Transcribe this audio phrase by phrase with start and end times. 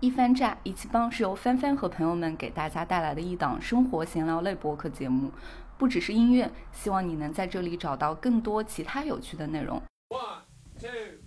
[0.00, 5.30] 一番炸一起帮是由帆帆和朋友们给大家带来的一档生活闲聊类播客节目，
[5.76, 9.76] 不只是音乐，希望你能在这里找到更多其他有趣的内容。
[10.08, 10.40] One,
[10.80, 11.19] two,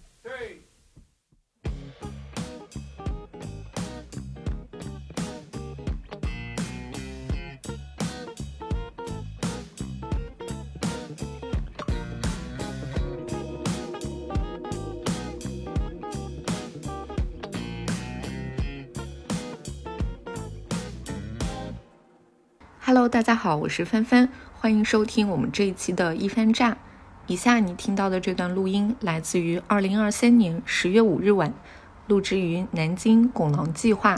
[23.09, 26.77] 大家好，我是帆帆，欢迎收听我们这一期的一番站。
[27.27, 31.53] 以下你听到的这段录音来自于二零二三年十月五日晚，
[32.07, 34.17] 录制于南京拱廊计划。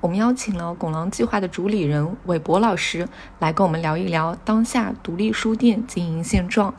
[0.00, 6.74] 我们邀请了拱廊计划的主理人韦博老师来跟我们聊一聊当下独立书店经营现状。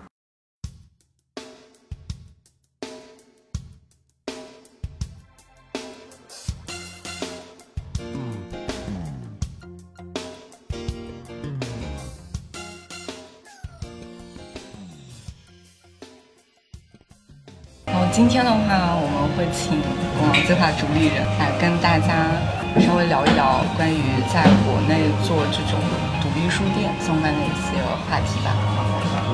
[18.16, 19.76] 今天的话，我们会请
[20.16, 22.32] 拱廊计划主理人来跟大家
[22.80, 24.00] 稍微聊一聊关于
[24.32, 25.76] 在国内做这种
[26.24, 27.76] 独立书店相关的一些
[28.08, 28.56] 话题吧。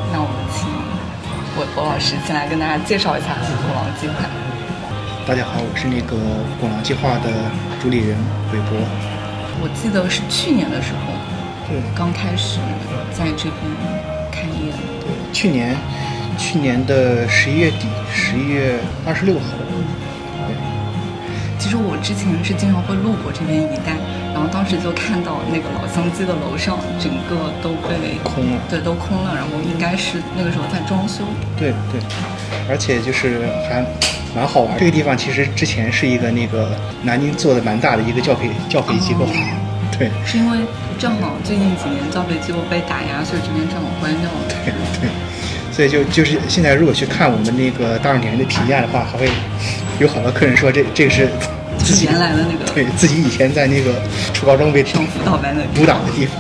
[0.09, 0.65] 那我们请
[1.61, 4.25] 韦博老师先来跟大家介绍一下拱廊计划。
[5.27, 6.17] 大家好，我是那个
[6.59, 7.29] 拱廊计划的
[7.79, 8.17] 主理人
[8.51, 8.73] 韦博。
[9.61, 11.13] 我记得是去年的时候
[11.69, 12.57] 对刚开始
[13.13, 13.61] 在这边
[14.33, 14.73] 开业，
[15.05, 15.77] 对，去年
[16.41, 19.45] 去年的十一月底，十一月二十六号，
[20.47, 20.55] 对，
[21.59, 23.93] 其实我之前是经常会路过这边一带，
[24.33, 28.57] 然后当时就看到那个老乡鸡的楼上整个都被空了。
[28.67, 31.23] 对，都空了，然后应该是那个时候在装修。
[31.55, 32.01] 对对，
[32.67, 33.85] 而且就是还
[34.35, 34.75] 蛮好玩。
[34.79, 39.29] 这个地方其实之前是一个那个南京做的蛮大的一个教培教培机构，
[39.93, 40.09] 对。
[40.25, 40.57] 是因为
[40.97, 44.41] 正好最近几年教培机构被打压，所以这边正好关掉了。
[44.65, 45.09] 对对，
[45.71, 49.29] 所以就就是现在如果去看我们那个大众点评的评价的话，还会
[49.99, 51.29] 有好多客人说这这个是
[51.79, 53.93] 自己原来的那个对自己以前在那个
[54.33, 56.35] 初高中被上辅导班的武打的地方。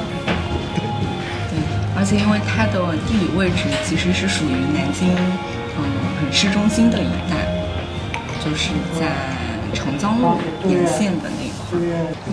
[1.49, 1.57] 对，
[1.95, 5.09] 而且因为它的地理位置其实是属于南京，
[5.77, 5.81] 嗯，
[6.19, 7.47] 很市中心的一带，
[8.43, 8.69] 就是
[8.99, 9.07] 在
[9.73, 11.79] 长江路沿线的那一块。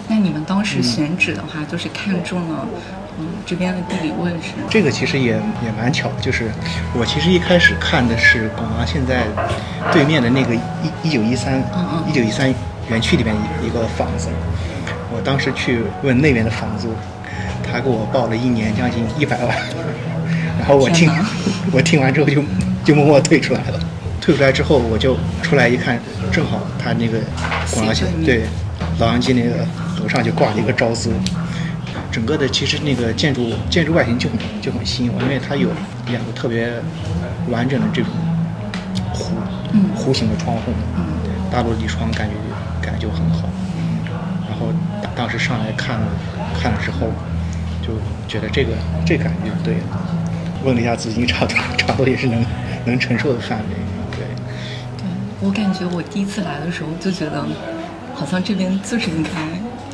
[0.09, 2.67] 那你们当时选址的话，就是看中了，
[3.19, 4.53] 嗯，这边的地理位置。
[4.71, 6.51] 这个其实也也蛮巧的，就是
[6.95, 9.25] 我其实一开始看的是广阳现在
[9.93, 10.61] 对面的那个一
[11.03, 11.61] 一九一三
[12.09, 12.53] 一九一三
[12.89, 14.29] 园区里面一一个房子，
[15.13, 16.95] 我当时去问那边的房租，
[17.63, 19.57] 他给我报了一年将近一百万，
[20.59, 21.11] 然后我听
[21.73, 22.43] 我听完之后就
[22.85, 23.81] 就默默退出来了。
[24.21, 25.99] 退出来之后，我就出来一看，
[26.31, 27.19] 正好他那个
[27.73, 28.43] 广廊斜对
[28.99, 29.65] 老杨记那个
[30.03, 31.11] 楼上就挂了一个招租，
[32.11, 35.69] 整个的其实那个建筑建筑外形就很就很吸引我，因为它有
[36.11, 36.73] 两个特别
[37.49, 38.11] 完整的这种
[39.15, 39.31] 弧
[39.73, 41.05] 嗯弧形的窗户，嗯
[41.51, 42.35] 大落地窗感觉
[42.81, 43.49] 感觉就很好。
[44.49, 46.07] 然后当当时上来看了
[46.59, 47.09] 看了之后，
[47.83, 47.93] 就
[48.27, 48.73] 觉得这个
[49.07, 49.83] 这个感觉就对了。
[50.65, 52.45] 问了一下资金，差不多 差不多也是能
[52.85, 53.65] 能承受的范围。
[54.17, 54.27] 对，
[54.97, 55.07] 对
[55.41, 57.47] 我感觉我第一次来的时候就觉得，
[58.15, 59.31] 好像这边就是应该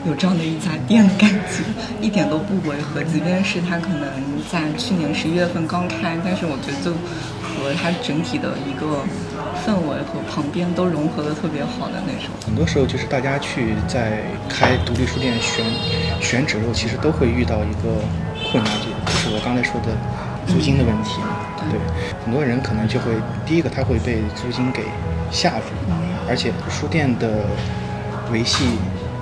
[0.07, 1.65] 有这样的一家店的感觉，
[2.01, 3.03] 一点都不违和。
[3.05, 4.09] 即便是它可能
[4.51, 6.93] 在去年十一月份刚开，但是我觉得就
[7.41, 9.01] 和它整体的一个
[9.65, 12.29] 氛围和旁边都融合的特别好的那种。
[12.45, 15.65] 很多时候就是大家去在开独立书店选
[16.21, 17.97] 选址的时候，其实都会遇到一个
[18.51, 19.89] 困难点，就是我刚才说的
[20.47, 21.17] 租金的问题。
[21.71, 21.81] 对，
[22.23, 23.13] 很多人可能就会
[23.47, 24.85] 第一个他会被租金给
[25.31, 25.73] 吓住，
[26.29, 27.47] 而且书店的
[28.31, 28.67] 维系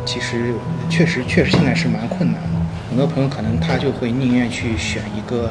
[0.04, 0.54] 其实
[0.88, 2.48] 确实确实现在是蛮困难的。
[2.88, 5.50] 很多朋友可能他就会宁愿去选一个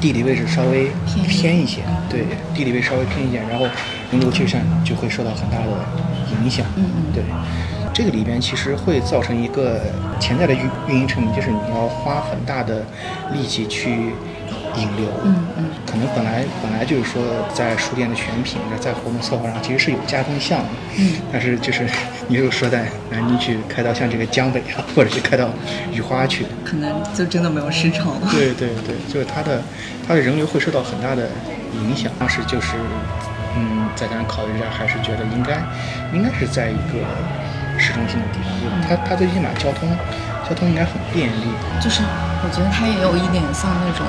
[0.00, 2.24] 地理位置稍微偏偏一些，对，
[2.54, 3.66] 地理位置稍微偏一点，然后
[4.10, 5.66] 人流去上就会受到很大的
[6.42, 6.66] 影响。
[6.76, 7.22] 嗯嗯对，
[7.92, 9.80] 这个里边其实会造成一个
[10.18, 12.84] 潜在的运运营成本，就是你要花很大的
[13.32, 14.10] 力气去
[14.76, 15.06] 引流。
[15.24, 17.22] 嗯嗯可能本来本来就是说，
[17.52, 20.68] 在书店的选品，在活动策划上其实是有加分项的。
[20.98, 21.84] 嗯但是就是
[22.28, 25.48] 你如果说在南京去开到像这个江北啊，或者是开到
[25.92, 28.28] 雨花去，可能就真的没有市场了。
[28.30, 29.60] 对对对，就是它的
[30.06, 31.28] 它的人流会受到很大的
[31.74, 32.10] 影响。
[32.18, 32.76] 当时就是，
[33.56, 35.60] 嗯，再加上考虑一下，还是觉得应该
[36.14, 37.02] 应该是在一个
[37.78, 39.88] 市中心的地方，就是它它最起码交通
[40.48, 41.50] 交通应该很便利。
[41.82, 42.02] 就是
[42.44, 44.06] 我觉得它也有一点像那种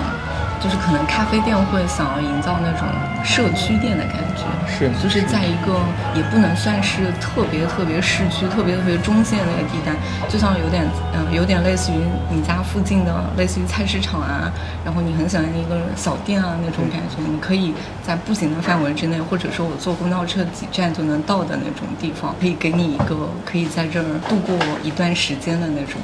[0.61, 2.87] 就是可能咖啡店会想要营造那种
[3.23, 5.73] 社区店的感觉，是就是在一个
[6.15, 9.95] 也不能算是特别特别市区、特别特别中线那个地带，
[10.29, 11.95] 就像有点嗯、有点类似于
[12.29, 14.51] 你家附近的类似于菜市场啊，
[14.85, 17.73] 然后你很喜欢一个小店啊那种感觉，你可以
[18.03, 25.99] 在步行的范围之内，或者说我坐公交车几站就能到的那种地方，可以给你一个可以在这儿度过一段时间的那种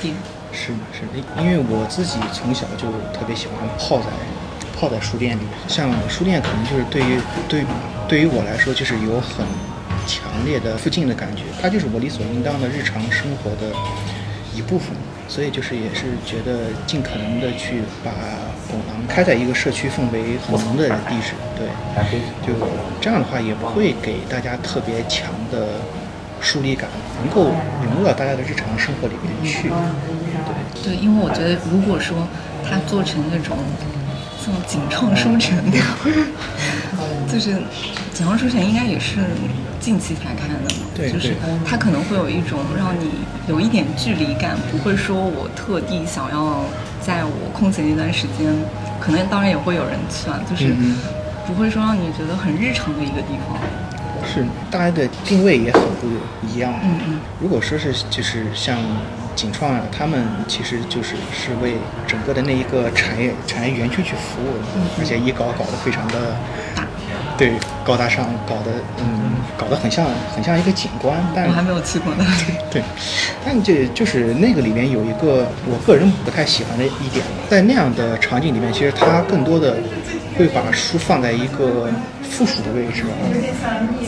[0.00, 0.14] 店。
[0.52, 4.06] 是的，是的，因为我自己从小就特别喜欢泡在
[4.78, 5.42] 泡在书店里。
[5.66, 7.64] 像书店可能就是对于对
[8.08, 9.46] 对于我来说，就是有很
[10.06, 13.72] 强烈的附近的感觉，它就是我理所应当的日常生活的
[14.54, 14.96] 一部分。
[15.28, 18.10] 所以就是也是觉得尽可能的去把
[18.70, 21.68] 拱廊开在一个社区氛围很浓的地址，对，
[22.40, 22.54] 就
[22.98, 25.68] 这样的话也不会给大家特别强的
[26.40, 26.88] 疏离感，
[27.20, 27.52] 能够
[27.84, 29.68] 融入到大家的日常生活里面去。
[30.88, 32.16] 对，因为我觉得，如果说
[32.64, 33.56] 它做成那种
[34.40, 35.86] 像锦创书城那样，
[37.30, 37.52] 就是
[38.14, 39.18] 锦创书城应该也是
[39.78, 41.36] 近期才开的嘛，就是对对
[41.66, 43.10] 它可能会有一种让你
[43.48, 46.64] 有一点距离感，不会说我特地想要
[47.02, 48.48] 在我空闲的一段时间，
[48.98, 50.96] 可能当然也会有人去啊，就是嗯
[51.46, 53.58] 不会说让你觉得很日常的一个地方。
[54.26, 56.08] 是大家的定位也很不
[56.46, 56.74] 一样。
[56.82, 58.76] 嗯嗯，如果说是就是像
[59.38, 61.74] 锦创啊，他们其实就是是为
[62.08, 64.64] 整个的那一个产业产业园区去服务的，
[64.98, 66.36] 而且一搞搞得非常的
[66.74, 66.84] 大，
[67.38, 67.52] 对
[67.84, 70.04] 高大上，搞得嗯搞得很像
[70.34, 72.26] 很像一个景观，但我还没有去过呢。
[72.68, 72.82] 对，
[73.44, 79.76] 但这就是那个里面有一个我个人不太喜欢的一点，在那样的场景里面，其实它更多的
[80.36, 81.88] 会把书放在一个
[82.28, 83.04] 附属的位置，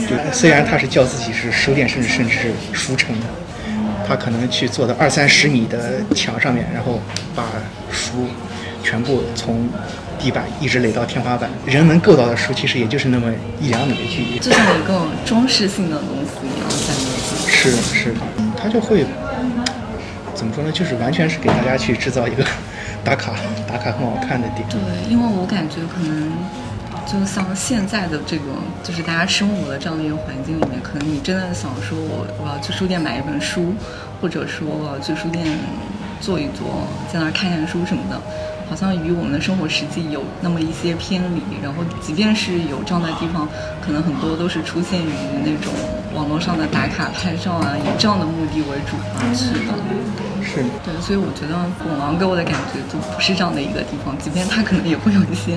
[0.08, 3.14] 就虽然他是叫自己是书店，甚至甚至是书城，
[4.10, 6.98] 他可能去做到二三十米的墙上面，然后
[7.32, 7.44] 把
[7.92, 8.26] 书
[8.82, 9.68] 全部从
[10.18, 14.36] 地板一直垒到天花板，人能够到的书其实也就是那么一两米的距离。
[14.40, 17.46] 就像一个装饰性的东西一样在那里。
[17.46, 19.06] 是是，嗯，他就会
[20.34, 20.72] 怎么说呢？
[20.72, 22.44] 就是完全是给大家去制造一个
[23.04, 23.32] 打卡
[23.68, 24.68] 打卡很好看的点。
[24.68, 26.32] 对，因为我感觉可能
[27.10, 28.44] 就像现在的这个，
[28.84, 33.74] 就是大家生活的这样的一个环境里面，可能你真的想说我我要去书店买一本书，
[34.20, 35.44] 或者说我要去书店
[36.20, 38.20] 坐一坐，在那儿看看书什么的。
[38.70, 43.48] 好像与我们的生活实际有那么一些偏离，然后即便是有这样的地方，
[43.84, 45.10] 可能很多都是出现于
[45.44, 45.74] 那种
[46.14, 48.94] 网络上的打卡拍照啊，以这样的目的为主
[49.34, 50.29] 去的。
[50.50, 55.56] 是，对，所以我觉得拱廊给我的感觉就不是这样的一个地方，即便它可能也会有一些，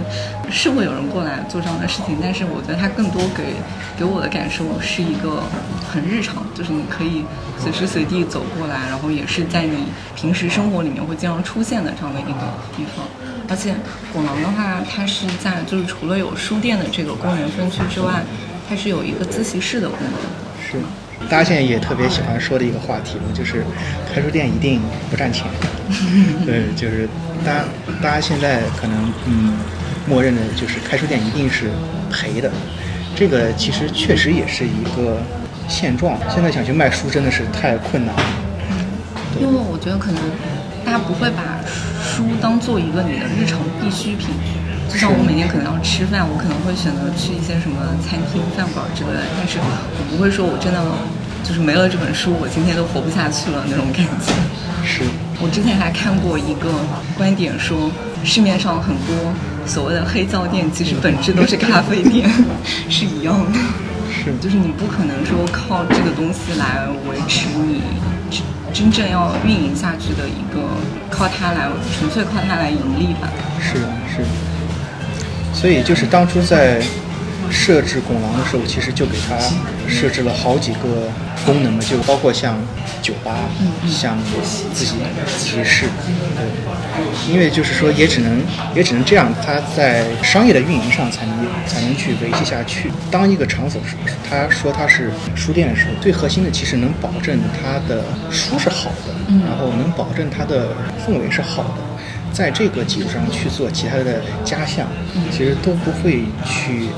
[0.51, 3.57] 是会有人过来做这样的事情，但是我觉得它更多给
[3.98, 5.42] 给我的感受是一个
[5.90, 7.25] 很日常，就是你可以
[7.57, 12.39] 随时随地走过来，然后也是在你平时生活里面会经常出现的这样的一个
[12.78, 13.04] 地方。
[13.50, 13.75] 而且
[14.13, 18.24] 拱廊的话，它是在就是除了有书店的这个公园分区之外，
[18.69, 20.13] 它是有一个自习室的功能。
[20.62, 20.78] 是，
[21.30, 23.64] 大家现在也特别喜欢说的一个话题了，就是
[24.14, 25.48] 开书店一定不赚钱。
[26.46, 27.08] 对，就是
[27.46, 27.66] 大家
[28.02, 29.54] 大家现在可能嗯，
[30.08, 31.70] 默认的就是开书店一定是
[32.12, 32.52] 赔的，
[33.16, 35.18] 这个其实确实也是一个
[35.68, 36.18] 现状。
[36.30, 38.24] 现在想去卖书真的是太困难了。
[39.40, 40.22] 因为我觉得可能
[40.86, 41.60] 大家不会把
[42.04, 44.30] 书当做一个你的日常必需品，
[44.94, 50.78] 就像我每天可能要吃饭，我可能会选择去一些什么餐厅、饭馆之类的，但是我不会说我真的
[51.44, 54.30] 就是没了这本书，我今天都活不下去了那种感觉。
[54.86, 55.01] 是，
[55.42, 56.70] 我之前还看过一个
[57.18, 57.89] 观点说，
[58.24, 59.34] 市面上很多
[59.65, 62.29] 所谓的黑胶店，其实本质都是咖啡店，
[62.88, 63.60] 是一样的。
[64.13, 67.82] 是 就是你不可能说靠这个东西来维持你
[68.29, 70.62] 真真正要运营下去的一个，
[71.10, 73.27] 靠它来纯粹靠它来盈利吧。
[73.60, 74.24] 是是，
[75.53, 76.81] 所以就是当初在
[77.50, 79.38] 设置拱廊的时候，其实就给它
[79.88, 81.07] 设置了好几个
[81.45, 82.57] 功能嘛，就包括像
[83.01, 83.36] 酒吧，
[83.88, 84.17] 像
[84.74, 84.95] 自习
[85.27, 85.86] 自习室，
[86.36, 88.41] 对，因为就是说也只能
[88.74, 92.91] 也只能这样，它在商业的运营上才能才能去维系下去。
[93.12, 93.95] 当一个场所是
[94.27, 99.13] 他说它是书店的时候，最核心的其实能保证它的书是好的，
[99.48, 100.69] 然后能保证它的
[101.05, 101.93] 氛围是好的。
[102.34, 104.88] 在这个基础上去做其他的加项，
[105.32, 106.90] 其实都不会去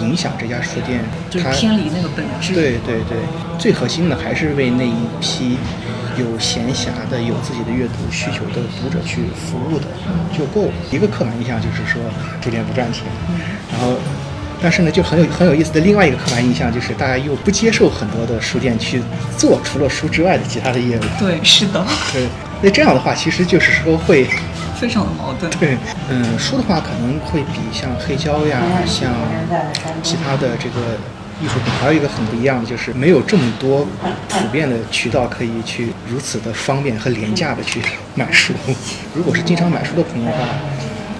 [0.00, 2.54] 影响这家书店它就是偏离那个本质。
[2.54, 3.18] 对对对，
[3.58, 5.58] 最核心的还是为那一批
[6.16, 9.86] 有闲暇的、有自己的阅读需求的读者去服务的
[10.32, 10.72] 就够了。
[10.92, 12.00] 一个刻板印象就是说
[12.40, 13.02] 书店不赚钱，
[13.72, 13.96] 然后。
[14.62, 19.02] 但是呢，就很有很有意思的另外一个刻板印象就是，大家又不接受很多的书店去
[19.36, 21.02] 做除了书之外的其他的业务。
[21.18, 21.84] 对，是的，
[22.14, 22.26] 对，
[22.62, 24.26] 那这样的话，其实就是说会
[24.84, 25.50] 非非常的矛盾。
[25.58, 25.78] 对，
[26.10, 29.10] 嗯，书的话可能会比像黑胶呀，像
[30.02, 30.98] 其他的这个
[31.42, 33.86] 艺术品，还有一个很不一样的就是没有这么多
[34.28, 37.80] 普遍的渠道可以去如此的方便和廉价的去
[38.14, 38.52] 买书。
[39.14, 40.44] 如果是经常买书的朋友的话，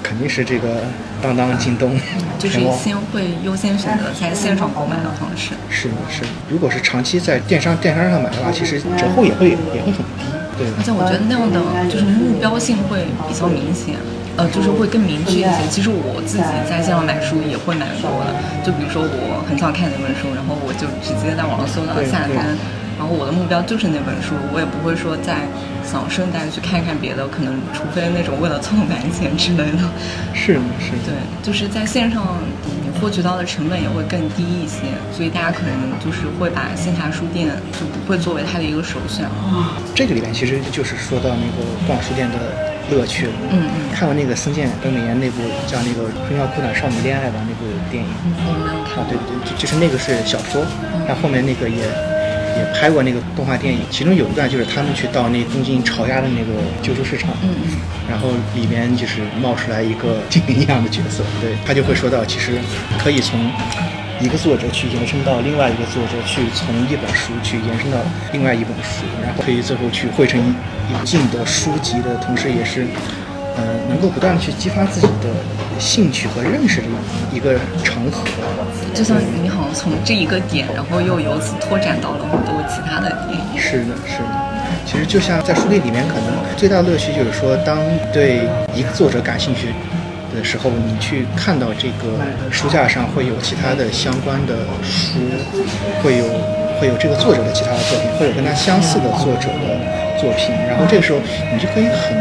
[0.02, 0.82] 肯定是这个
[1.22, 1.98] 当当、京东、
[2.38, 2.76] 就是天猫。
[2.76, 5.52] 先会优先选择在线上购买的方式。
[5.70, 6.28] 是的，是的。
[6.50, 10.24] 如果是长期在电商电商上买的话，其实折扣也会也会很低。
[10.56, 11.58] 对，而且我觉得那样的
[11.90, 13.94] 就是目标性会比较明显，
[14.36, 15.62] 呃，就是会更明确一些。
[15.70, 18.30] 其实我自己在线上买书也会蛮多的，
[18.64, 22.54] 就比如说我很想看哪本书，然后我就直接在网上搜到下单，
[22.98, 25.42] 然后我的目标就是那本书，我也不会说再
[25.82, 29.82] 想顺带去看看别的，可能除非那种为了凑满减之类的。
[30.32, 30.94] 是，是。
[31.02, 32.22] 对，就是在线上
[32.82, 34.80] 你获取到的成本也会更低一些，
[35.12, 39.28] 所以大家可能就是会把线下书店就不会作为它的一个首选。
[39.94, 42.38] 这个里面其实就是说到那个逛书店的
[42.90, 43.32] 乐趣了。
[43.52, 50.64] 嗯嗯，看过那个森健跟美妍那部叫那个《春娇苦短少女恋爱》吧那部电影我没有看啊，对对对，就就是那个是小说，
[51.06, 51.84] 但后面那个也
[52.56, 57.76] 也拍过那个动画电影，其中有一段就是他们去到那东京朝鸭的那个旧书市场，嗯嗯。
[58.08, 62.52] 然后里面就是冒出来一个精灵一样的角色，对他就会说到，其实
[62.98, 63.40] 可以从
[64.20, 67.98] 一个作者去延伸到另外一个作者，去从一本书去延伸到
[68.32, 70.52] 另外一本书，然后可以最后去汇成一
[70.92, 72.86] 一进的书籍的同时，也是
[73.56, 75.30] 呃能够不断的去激发自己的
[75.80, 76.86] 兴趣和认识的
[77.32, 78.22] 一个场合。
[78.94, 83.40] 就像你好像从这一个点，然后又由此拓展到了很多其他的点。
[83.58, 84.30] 是的，是的。
[84.86, 87.78] 其实就像在书店里面，可能最大的乐趣就是说，当
[88.12, 89.68] 对一个作者感兴趣
[90.34, 92.22] 的时候，你去看到这个
[92.52, 95.18] 书架上会有其他的相关的书，
[96.02, 96.24] 会有
[96.78, 101.18] 会有这个作者的其他的作品，会有跟他相似的作者的作品，然后这个时候
[101.52, 102.14] 你就可以很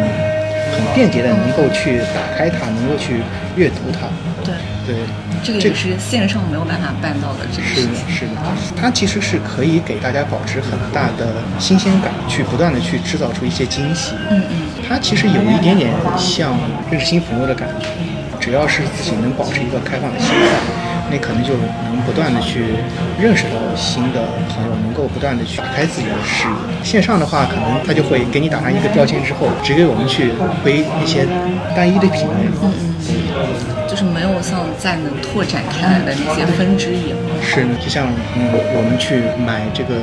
[0.73, 3.21] 很便捷的能够去打开它，能够去
[3.55, 4.07] 阅读它。
[4.43, 4.55] 对，
[4.87, 4.95] 对，
[5.43, 7.93] 这个也是线上没有办法办到的这事情。
[8.07, 8.41] 是的，
[8.79, 14.13] 它其实是可以给大家保持很大的新鲜感，去不断的去制造出一些惊喜。
[14.31, 16.57] 嗯嗯，它其实有一点点像
[16.89, 17.87] 认识新朋友的感觉，
[18.39, 22.63] 只要是自己能保持一个开放的心态，那可能就能不断的去
[23.19, 26.85] 认识到新的朋友，能够不断的去打开自己的视野。
[26.85, 30.31] 线上的话，可能他就会给你打上一个标签之后，只给我们去
[30.63, 31.27] 背一些
[31.75, 32.47] 单一的品类。
[34.23, 37.17] 没有像再能拓展开来的那些分支一样。
[37.41, 39.95] 是，就像嗯，我们去买这个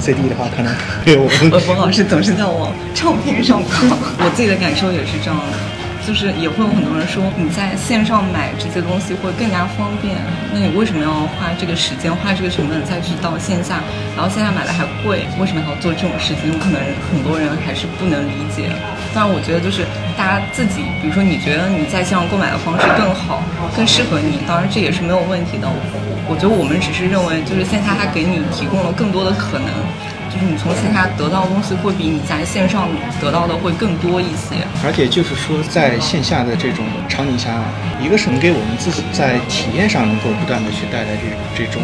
[0.00, 5.77] CD 的话，可能对我们文峰老师总是在往唱片上靠， 我自己的感受也是这样的。
[6.08, 10.16] 就是也会有很多人说，你在线上买这些东西会更加方便，
[10.54, 13.84] 那你为什么要花这个时间、花这个成本再去到线下，
[14.16, 16.58] 然后线下买的还贵，为什么还要做这种事情？
[16.58, 16.80] 可能
[17.12, 18.72] 很多人还是不能理解。
[19.12, 19.84] 当然，我觉得就是
[20.16, 23.44] 大家自己，比如说你觉得你在线上购买的方式更好、
[23.76, 25.68] 更适合你，当然这也是没有问题的。
[26.24, 29.68] 我觉得我们只是认为，就是线下它给你提供了更多的可能。
[30.38, 32.88] 就是你从线下得到的东西会比你在线上
[33.20, 34.54] 得到的会更多一些。
[34.84, 37.50] 而且就是说，在线下的这种场景下，
[38.00, 41.16] 一个是能给我们自己在体验上能够不断的去带来
[41.56, 41.82] 这这种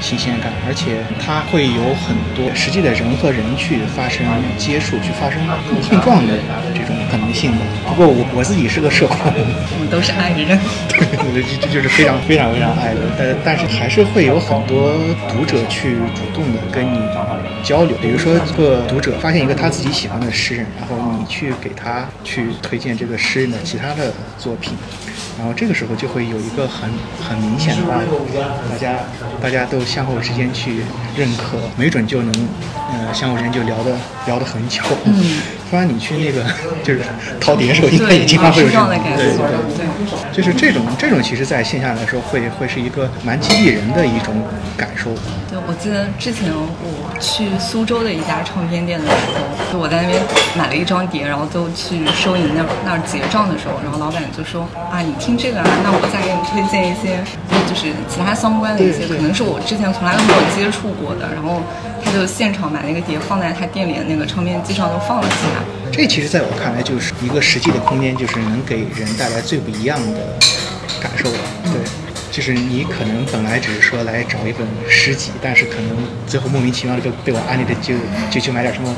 [0.00, 4.24] 新鲜感，而且它会有很多实际的人和人去发生
[4.56, 5.40] 接触、去发生
[5.88, 6.34] 碰撞的
[6.74, 7.58] 这种可能性的。
[7.88, 10.58] 不过我我自己是个社恐，我们都是爱人。
[10.88, 14.92] 对，这这就是非常非常非常爱的，但但是还是会有很多
[15.28, 16.98] 读者去主动的跟你
[17.62, 17.96] 交流。
[18.00, 24.74] 比如说，这个读者发现一个他自己喜欢的诗人，然后你去给他去推荐这个诗人的其他的作品，
[25.36, 26.88] 然后这个时候就会有一个很
[27.20, 28.00] 很明显的话，
[28.70, 28.98] 大家
[29.42, 30.82] 大家都相互之间去
[31.16, 32.48] 认可，没准就能
[32.92, 34.82] 呃相互之间就聊得聊得很久。
[35.04, 35.40] 嗯，
[35.70, 36.44] 不然你去那个
[36.84, 37.00] 就是
[37.40, 38.88] 淘碟的时候，应该也，经常会有这种。
[38.88, 39.88] 对对对。
[40.32, 44.34] 就是这种这种，其实在线下来说会会是一个蛮激励人的一种
[44.76, 45.10] 感受。
[45.50, 46.87] 对，我记得之前我
[47.20, 50.22] 去苏州的一家唱片店的时候，就我在那边
[50.56, 57.18] 买了一张碟，然后就去收银那儿那儿结账的时候，然后老板就说啊，你听这个啊，那我再给你推荐一些，
[57.68, 61.62] 就是其他相关的一些，可能是我之前从来都没有接触过的，然后
[62.04, 65.62] 他就现场把那个碟放在他店里的那个唱片机上就放了起来。
[65.90, 70.20] 这其实在我看来就是一个实际的空间，就是能给人带来最不一样的
[71.00, 71.38] 感受了。
[71.64, 71.82] 对，
[72.30, 77.94] 就是你可能本来只是说来找一本诗集，但是可能最后莫名其妙的被被我安利的就
[78.30, 78.94] 就去买点什么。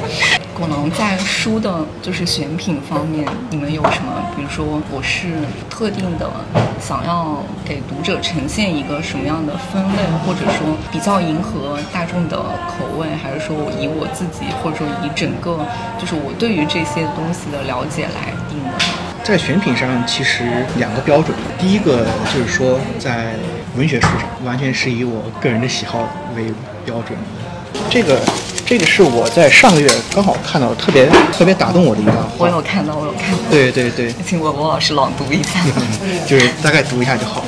[0.53, 4.13] 果农在书的就是选品方面，你们有什么？
[4.37, 5.29] 比如说，我是
[5.71, 6.31] 特定的
[6.79, 12.37] 想要给读者呈现一个什么样的分类，或者说比较迎合大众的
[12.69, 15.65] 口味，还是说我以我自己，或者说以整个
[15.99, 19.00] 就是我对于这些东西的了解来定的？
[19.31, 20.43] 在在选品上其实
[20.77, 23.33] 两个标准，第一个就是说在
[23.77, 26.01] 文学书上，完全是以我个人的喜好
[26.35, 26.47] 为
[26.85, 27.17] 标准。
[27.89, 28.21] 这个
[28.67, 32.49] 这个是我在上个月刚好看到特别特别打动我的一段我。
[32.49, 35.61] 有看到，我有看到，对对对，请文文老师朗读一下。
[36.27, 37.45] 就是大概读一下就好。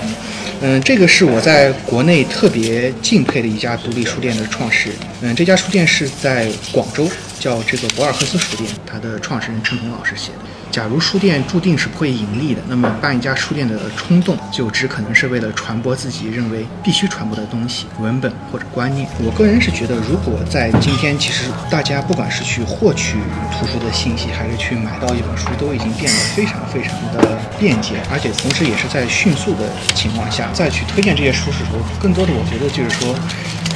[0.64, 4.98] 嗯，这个是我在国内特别敬佩的一家独立书店的创始人。
[5.22, 7.08] 嗯，这家书店是在广州，
[7.40, 10.38] 叫这个博尔赫斯书店，它的创始人陈彤老师写的。
[10.70, 19.06] 假如书店注定是不会盈利的，那么办一家书店的冲动就只可能是为了传播自己认为必须传播的东西、文本或者观念。
[19.22, 23.18] 我个人是觉得，如果在今天，其实大家不管是去获取
[23.52, 33.14] 图书的信息，还是去买到一本书，都已经变得非常非常的便捷，而且同时也是在迅速的情况下再去推荐这些书的时候，更多的我觉得就是说。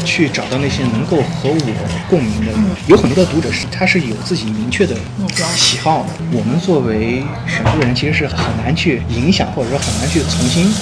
[0.05, 2.55] 去找到那些能够和我共鸣的人，
[2.87, 6.11] 有很多的读者是他是有自己明确的目标喜好的。
[6.31, 10.73] 我们作为选书人，其实是很难去影响，或者说很难去重新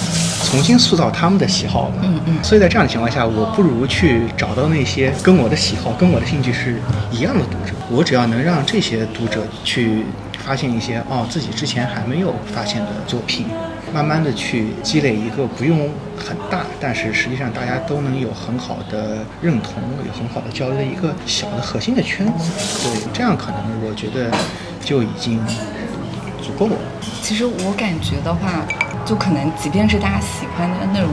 [0.45, 2.03] 重新塑造他们的喜好的。
[2.03, 6.79] 嗯嗯所以在这样的情况下，我不如去找到那些跟我的喜好、跟我的兴趣是
[7.11, 7.73] 一样的读者。
[7.89, 10.05] 我只要能让这些读者去
[10.45, 13.47] 发现一些哦自己之前还没有发现的作品，
[13.95, 19.75] 慢慢的去积累一个不用很大，但是实际上大家都能有很好的认同、
[20.05, 22.51] 有很好的交流的一个小的核心的圈子。
[22.83, 24.29] 对，这样可能我觉得
[24.85, 25.39] 就已经
[26.43, 26.77] 足够了。
[27.23, 28.67] 其实我感觉的话，
[29.07, 31.09] 就可能即便是大家喜欢的内容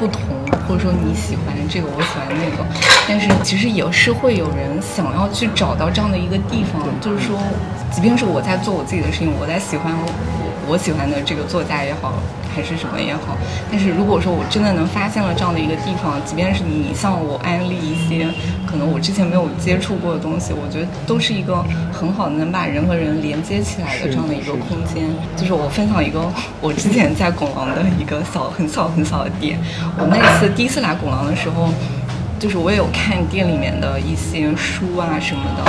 [0.00, 0.22] 不同，
[0.66, 2.64] 或者说你喜欢这个，我喜欢那个，
[3.06, 7.38] 但是其实也是会有人想要去找到这样的一个地方，就是说，
[7.92, 9.92] 即便是我在做我自己的事情，我在喜欢
[10.66, 12.14] 我我喜欢的这个作家也好，
[12.54, 13.36] 还是什么也好，
[13.70, 18.26] 但是如果说我真的能发现了这样的一个地方，即便是你向我安利一些
[18.66, 25.04] 可能我之前没有接触过的东西，我觉得都是一个很好的能把人和人连接起来的这样的一个空间。
[25.36, 26.24] 就是我分享一个
[26.62, 29.60] 我之前在拱廊的一个小很小很小的点，
[29.98, 31.68] 我那次第一次来拱廊的时候。
[32.42, 35.62] 就是我也有看店里面的一些书啊什么的，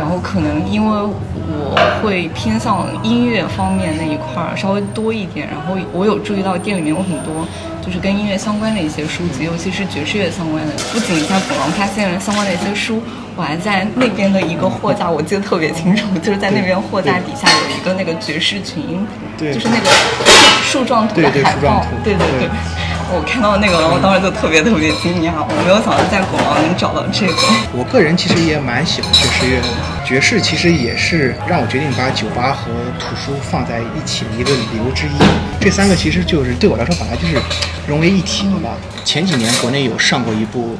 [0.00, 7.46] 然后可能因为我会偏向音乐方面那一块儿稍微多一点，然后我有注意到店里面有很多
[7.80, 10.72] 就是跟音乐相关的一些书籍，尤其是爵士乐相关的。
[10.92, 13.00] 不仅在拱廊发现了相关的一些书，
[13.36, 19.06] 我还在那边的一个货架，我记得特别清楚，就是在那边货架底下有一个那个爵士群，
[19.38, 19.86] 对就是那个
[20.64, 22.85] 树状图的海报树状图，对对对对。
[23.08, 27.34] 我看到那个，我当时就特别特别惊讶，我没有想到在拱廊能找到这个。
[27.72, 29.68] 我个人其实也蛮喜欢爵士乐的，
[30.04, 35.18] 爵士其实也是让我决定把酒吧和图书放在一起的一个理由之一。
[35.60, 37.38] 这三个其实就是对我来说本来就是
[37.86, 38.74] 融为一体的吧。
[39.04, 40.76] 前几年国内有上过一部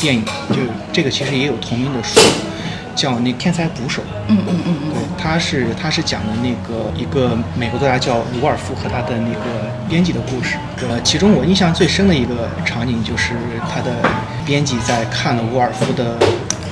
[0.00, 0.56] 电影，就
[0.90, 2.18] 这个其实也有同名的书，
[2.98, 4.02] 叫那《天才捕手》。
[4.26, 10.56] 嗯嗯嗯嗯，对，他是他是讲的那个一个美国作家叫伍尔夫和他的那个编辑的故事。
[10.88, 13.34] 呃，其中我印象最深的一个场景就是
[13.70, 13.92] 他的
[14.44, 16.18] 编辑在看了伍尔夫的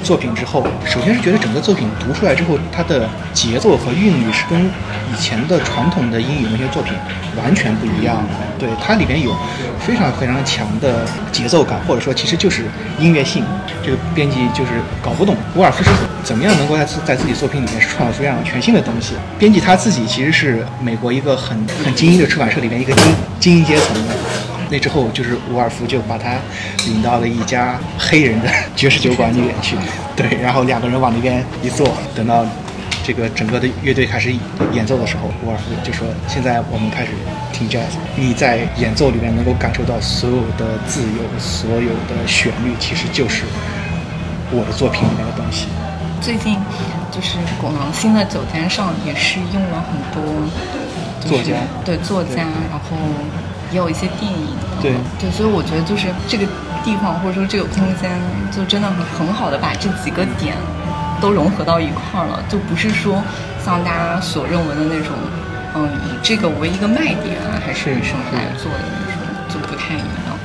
[0.06, 6.92] 作品之后，首先是觉得整个作品读出来之后，它的节奏和韵律是跟以前的传统的英语文学作品
[7.36, 8.34] 完全不一样的。
[8.56, 9.34] 对，它里边有
[9.84, 12.66] 非常非常强的节奏感，或者说其实就是
[13.00, 13.42] 音乐性。
[13.84, 14.70] 这个编辑就是
[15.02, 15.90] 搞不懂沃尔夫是
[16.24, 19.14] 怎么样能够在在自己作品里面创造出这样全新的东西。
[19.38, 23.04] 编辑他自己其实是美国一个很很精英的出版社里面一个精
[23.40, 24.14] 精英阶层的。
[24.68, 26.34] 那之后，就是伍尔夫就把他
[26.86, 29.76] 领到了一家黑人的爵士酒馆里面去，
[30.16, 32.44] 对，然后两个人往那边一坐，等到
[33.04, 34.34] 这个整个的乐队开始
[34.72, 37.10] 演奏的时候，伍尔夫就说：“现在我们开始
[37.52, 37.94] 听 jazz。
[38.16, 43.44] 你在演奏里面能够感受到所有的自由，所有的旋律，其实就是
[44.50, 45.66] 我的作品里面的东西。
[46.20, 46.58] 最近
[47.12, 50.32] 就是拱廊新的酒单上也是用了很多、
[51.20, 52.96] 就是、作家对作家，然后
[53.70, 54.48] 也有一些电影。
[54.80, 56.46] 对对，所以我觉得就是这个
[56.84, 58.10] 地方或者说这个空间，
[58.54, 60.54] 就真的很很好的把这几个点
[61.20, 63.22] 都融合到一块儿了，就不是说
[63.64, 65.14] 像大家所认为的那种，
[65.74, 70.36] 嗯，以这个为一个卖点啊，还是什么来做的那种，就不太一样。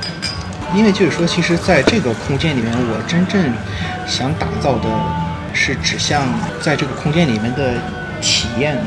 [0.74, 3.52] 因为就是说，其实在这个空间里面，我真正
[4.06, 4.88] 想打造的
[5.52, 6.22] 是指向
[6.62, 7.74] 在这个空间里面的
[8.22, 8.78] 体验。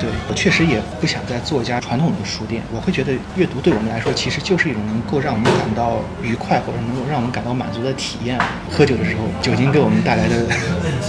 [0.00, 8.38] 对我确实也不想再做一家传统的书店，我会觉得阅读对我们来说其实就是一种能够让我们感到愉快或者能够让我们感到满足的体验。
[8.70, 10.46] 喝酒的时候，酒精给我们带来的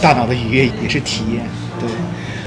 [0.02, 1.46] 大脑的愉悦也是体验。
[1.80, 1.90] 对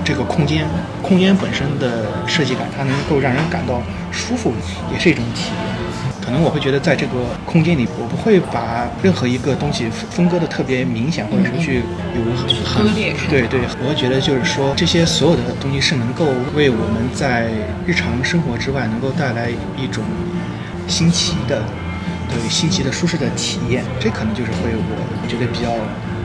[0.05, 0.67] 这个空间，
[1.03, 3.81] 空间本身的设计感，它能够让人感到
[4.13, 4.53] 舒服，
[4.93, 5.84] 也是一种体验。
[6.25, 7.13] 可能我会觉得在这个
[7.45, 11.83] 空间里，我不会把任何一个东西分分割的特别明显，或者说去
[12.17, 12.25] 有
[12.65, 12.95] 很很
[13.29, 17.51] 对对，我会觉得就是说这些所有的东西是能够为我们在
[17.87, 20.03] 日常生活之外能够带来一种
[20.89, 21.63] 新奇的。
[22.27, 25.71] 对新奇的、舒适的体验，这可能就是会我觉得比较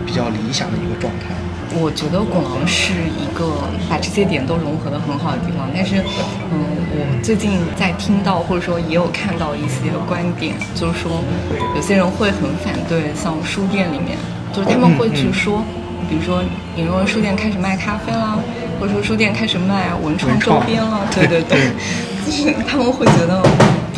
[0.07, 1.35] 比较理想的一个状态。
[1.71, 3.45] 我觉得拱廊是一个
[3.89, 6.01] 把这些点都融合的很好的地方，但是，
[6.51, 11.23] 嗯，我最近在听到或者说也有看到一些观点，就是说
[11.75, 14.17] 有些人会很反对，像书店里面，
[14.51, 15.63] 就是他们会去说，
[16.09, 16.43] 比如说
[16.75, 18.37] 你如果书店开始卖咖啡啦，
[18.79, 21.71] 或者说书店开始卖文创周边了，对对对，
[22.25, 23.43] 就是 他们会觉得。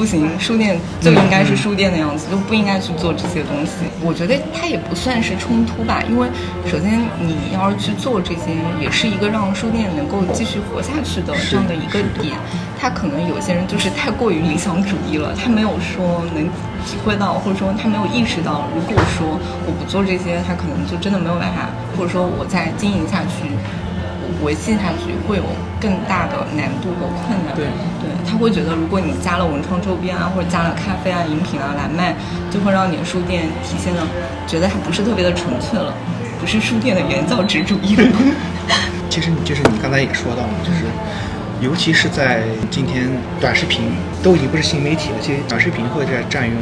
[0.01, 3.85] 不行，书店就应该是书店的样子，就不应该去做这些东西。
[4.03, 6.27] 我觉得它也不算是冲突吧，因为
[6.65, 12.33] 首先你要是去做这些，也是一个让书店能够继续活下去的这样的一个点。
[12.79, 16.45] 他可能有些人就是太过于理想主义了，他没有说能
[16.83, 19.37] 体会到，或者说他没有意识到，如果说
[19.67, 23.53] 我不做这些，他可能就真的没有办法，或者说我在经营下去。
[24.41, 25.43] 维系下去会有
[25.79, 27.53] 更大的难度和困难。
[27.53, 27.65] 对，
[28.01, 32.15] 对他会觉得，如果你加了文创周边啊，或者加了咖啡啊、饮品啊来卖，
[32.49, 34.01] 就会让你的书店体现的
[34.47, 35.93] 觉得还不是特别的纯粹了，
[36.39, 38.03] 不是书店的原造纸主义了。
[39.09, 40.85] 其实你，就是你刚才也说到了，就是
[41.59, 43.91] 尤其是在今天短视频
[44.23, 46.55] 都已经不是新媒体了，其实短视频会在占用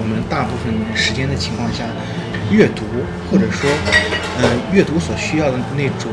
[0.00, 1.84] 我们大部分时间的情况下，
[2.50, 2.84] 阅读
[3.30, 3.70] 或者说
[4.40, 6.10] 呃阅读所需要的那种。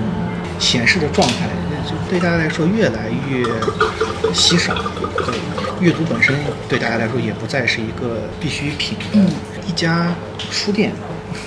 [0.58, 1.50] 显示的状态，
[1.86, 3.46] 就对大家来说越来越
[4.34, 4.74] 稀少。
[5.18, 5.36] 对，
[5.80, 6.36] 阅读本身
[6.68, 8.98] 对大家来说也不再是一个必需品。
[9.14, 9.30] 嗯，
[9.68, 10.14] 一家
[10.52, 10.92] 书店，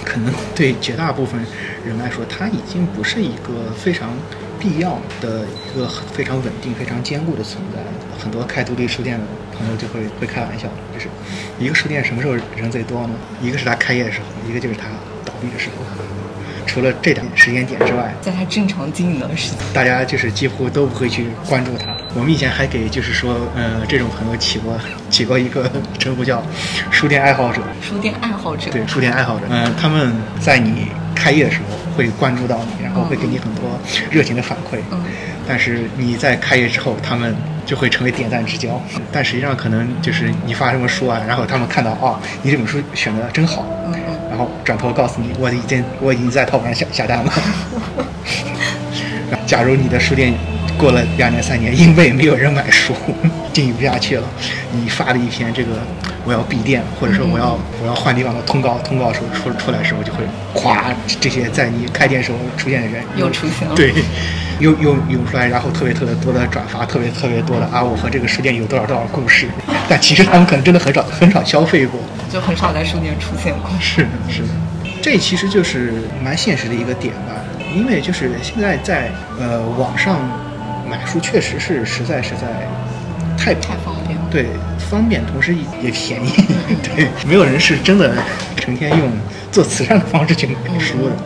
[0.04, 1.44] 可能对绝大部分
[1.84, 4.10] 人来说，它已经不是一个非常
[4.58, 7.80] 必要的一个非常稳定、非常坚固的存在。
[8.22, 9.24] 很多开独立书店的
[9.56, 11.08] 朋友就会会开玩笑，就是
[11.58, 13.10] 一个书店什么时候人最多呢？
[13.40, 14.86] 一个是它开业的时候，一个就是它
[15.24, 15.84] 倒闭的时候。
[16.68, 21.86] 除了这点时间点之外，在他正常经营的时间，大家就是几乎都不会去关注他。
[22.14, 24.78] 我们以前还给就是说，呃，这种朋友起过
[25.10, 26.42] 起过一个 称呼叫
[26.92, 27.62] “书店爱好者”。
[27.80, 29.46] 书店爱好者，对，书店爱好者。
[29.48, 33.64] 嗯，他们在你开业的时候会关注到你，然后会给你很多
[34.10, 34.78] 热情的反馈。
[34.90, 35.02] 嗯，
[35.48, 37.34] 但是你在开业之后，他们
[37.64, 38.80] 就会成为点赞之交。
[39.10, 43.64] 但实际上，可能就是你发什么书啊，然后他们看到，哦，你这本书选的真好。
[43.86, 43.94] 嗯。
[44.28, 47.32] 然后转头告诉你，我已经我已经在淘宝上下下单了。
[49.46, 50.34] 假如你的书店
[50.76, 52.94] 过了两年三年，因为没有人买书，
[53.52, 54.24] 经营不下去了，
[54.72, 55.70] 你发了一篇这个
[56.24, 63.92] 我要闭店，或者说我要我要换地方的通告，通告时候出出来的时候，就会咵，这些在你开店时候出现的人又出现了，对，
[64.60, 69.48] 又又涌出来，然后特别特别多的转发，特别特别多的啊，我和这个书店有多少多少故事，
[69.88, 72.00] 但其实他们可能真的很少很少消费过。
[72.30, 73.70] 就很少在书店出现过。
[73.80, 74.48] 是的，是的，
[75.00, 77.34] 这其实就是蛮现实的一个点吧。
[77.74, 80.18] 因为就是现在在呃网上
[80.88, 82.46] 买书，确实是实在实在
[83.48, 84.18] 太太方便。
[84.30, 84.46] 对，
[84.90, 86.30] 方便，同时也便宜。
[86.84, 88.12] 对，没有人是真的
[88.56, 89.10] 成天用
[89.50, 91.16] 做慈善的方式去买书的。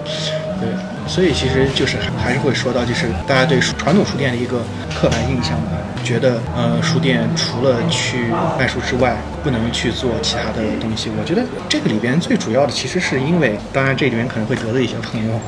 [0.60, 0.68] 对，
[1.08, 4.62] 所以其实就是还是会说到，就是大家对传统书店的一个
[4.94, 5.72] 刻板印象吧。
[6.04, 8.26] 觉得呃，书店除了去
[8.58, 11.10] 卖书之外，不能去做其他的东西。
[11.18, 15.40] 我觉得这个里边最主要的，其实是因为，当然这里面可能会得罪一些朋友。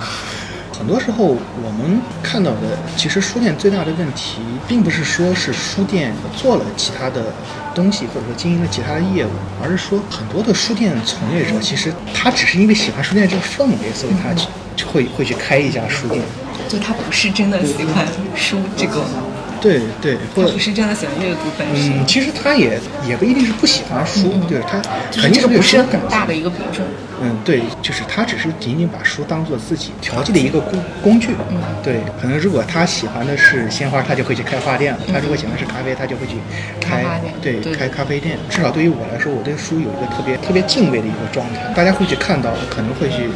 [0.77, 7.33] 很多时候我们看到的，其实书店最大的问题，并不是说是书店做了其他的
[7.75, 9.31] 东西，或者说经营了其他的业务，
[9.63, 16.21] 而是说很多的书店从业者，其实他只是因为喜欢书店这个氛围，所以他去会会去开一家书店。
[16.69, 19.05] 就他不是真的喜欢书这个。
[19.64, 21.98] 对对，或者不是真的喜欢阅读本身。
[21.98, 24.79] 嗯，其实他也也不一定是不喜欢书，对他
[25.18, 26.85] 肯定是不是很大的一个比重。
[27.22, 31.29] 嗯，对，就是他只是仅仅把书当做自己调剂的一个工工具。
[31.50, 36.35] 嗯，对，可能如果他喜欢的是鲜花，他就会去开花店了；他如果喜欢是咖啡，他就会去
[36.79, 37.03] 开
[37.40, 38.37] 对开咖啡店。
[38.50, 41.72] 至少对于我来说，我对书有一个特别特别敬畏的一个状态。
[41.74, 43.31] 大家会去看到，可能会去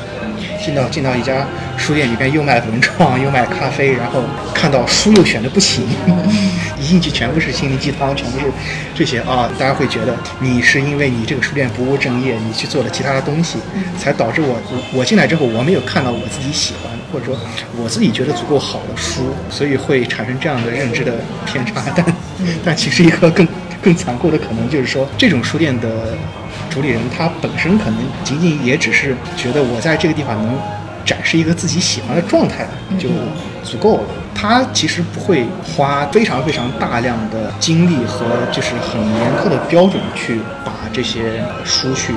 [0.64, 4.22] 进到进到一家书店里边，又卖文创，又卖咖啡，然后
[4.54, 5.86] 看到书又选的不行。
[6.80, 8.46] 一进去全部是心灵鸡汤，全部是
[8.94, 9.50] 这些啊！
[9.58, 13.58] 大家会觉得你是因为你这个书店不务正业，你去做了其他的东西，
[13.98, 14.56] 才导致我
[14.92, 17.36] 我进来之后我没有看到我自己喜欢或者说
[17.82, 21.14] 我自己觉得足够好的书，所以会产生这样的认知的
[21.46, 21.82] 偏差。
[21.96, 22.06] 但
[22.64, 23.46] 但其实一个更
[23.82, 25.88] 更残酷的可能就是说，这种书店的
[26.70, 30.58] 主理人他本身可能仅仅也只是觉得我在这个地方能。
[31.04, 33.08] 展示一个自己喜欢的状态就
[33.64, 34.02] 足够了。
[34.34, 42.12] 他其实不会花非常非常大量的精力和就是很严苛的标准去把这些书去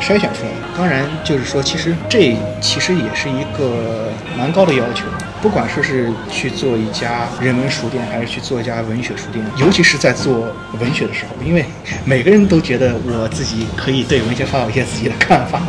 [0.00, 0.50] 筛选出来。
[0.76, 5.04] 当然，就是说，其实这其实也是一个蛮高的要求。
[5.42, 10.48] 不管说是去做一家人文书店，还是去做一家文学书店，尤其是在做
[10.80, 11.64] 文学的时候，因为
[12.04, 15.60] 每个人都觉得我自己可以对文学发表一些自己的看法。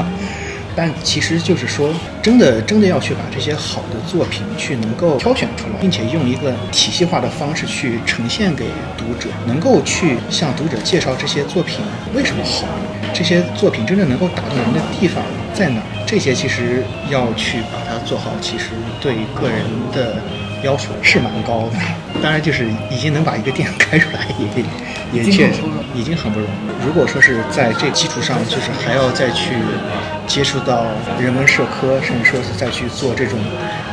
[0.80, 11.80] 但其实就是说，真的真的要去把这些好的作品去能够挑选出来，并且用一个体系化的方式去呈现给读者，能够去向读者介绍这些作品
[12.14, 12.68] 为什么好，
[13.12, 18.66] 这些作品真正能够打动人的地方在哪，这些其实要去把它做好，其实
[19.02, 20.16] 对个人的
[20.64, 21.78] 要求是蛮高的。
[22.22, 25.62] 当然，就是已经能把一个店开出来，也也确实
[25.94, 26.86] 已经很不容易。
[26.86, 29.56] 如果说是在这基础上，就是还要再去
[30.26, 30.86] 接触到
[31.20, 33.38] 人文社科，甚至说是再去做这种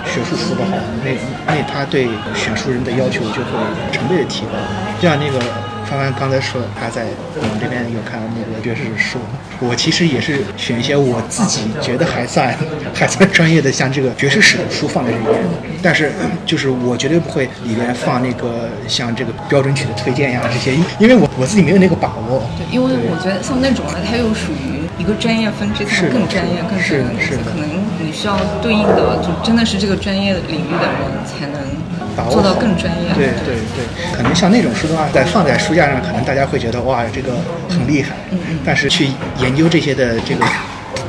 [0.07, 1.13] 学术书的话，那
[1.47, 3.51] 那他对选书人的要求就会
[3.93, 4.53] 成倍的提高。
[5.01, 5.39] 就像那个
[5.85, 7.05] 帆帆刚才说，他在
[7.37, 9.19] 我们这边有看那个爵士书，
[9.61, 12.57] 我其实也是选一些我自己觉得还算
[12.95, 15.29] 还算专业的，像这个爵士史的书放在里面，
[15.83, 16.13] 但是
[16.47, 22.43] 就是我绝对不会里面放那个像这个标准曲的推荐呀这些，因因为我我自己没有那个把握。
[22.57, 27.69] 对，因为我觉得像那种呢，它又属于一个专业分支，它是更专业、更是深的东西是可能
[28.01, 31.61] 你需要对应的就真的是这个专业领域的人才能
[32.17, 33.13] 把握做到更专业。
[33.15, 37.33] 对对对，可能像那种书的话，在放在书架上，可能大家会觉得哇，这个
[37.69, 38.15] 很厉害。
[38.31, 39.09] 嗯嗯但是去
[39.41, 40.45] 研究这些的这个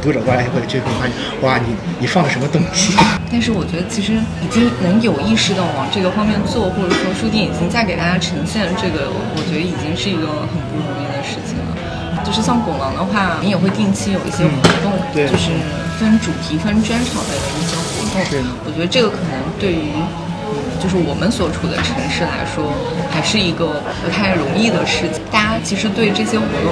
[0.02, 2.96] 读者过来会就会发现，哇，你你放的什么东西？
[3.32, 11.76] 但是我觉得其实已经能有意识的往这个方面做，或者说书店已经在给大家呈现这个，我觉得已经是一个很不容易的事情了。
[12.24, 15.50] 就是像拱廊的话，你也会定期有一些活动，嗯对就是
[16.00, 18.26] 分主题、分专场的一些活动。
[18.26, 20.25] 是我觉得这个可能对于嗯，
[20.86, 22.72] 就是我们所处的城市来说，
[23.10, 25.20] 还是一个不太容易的事情。
[25.32, 26.70] 大家其实对这些活动，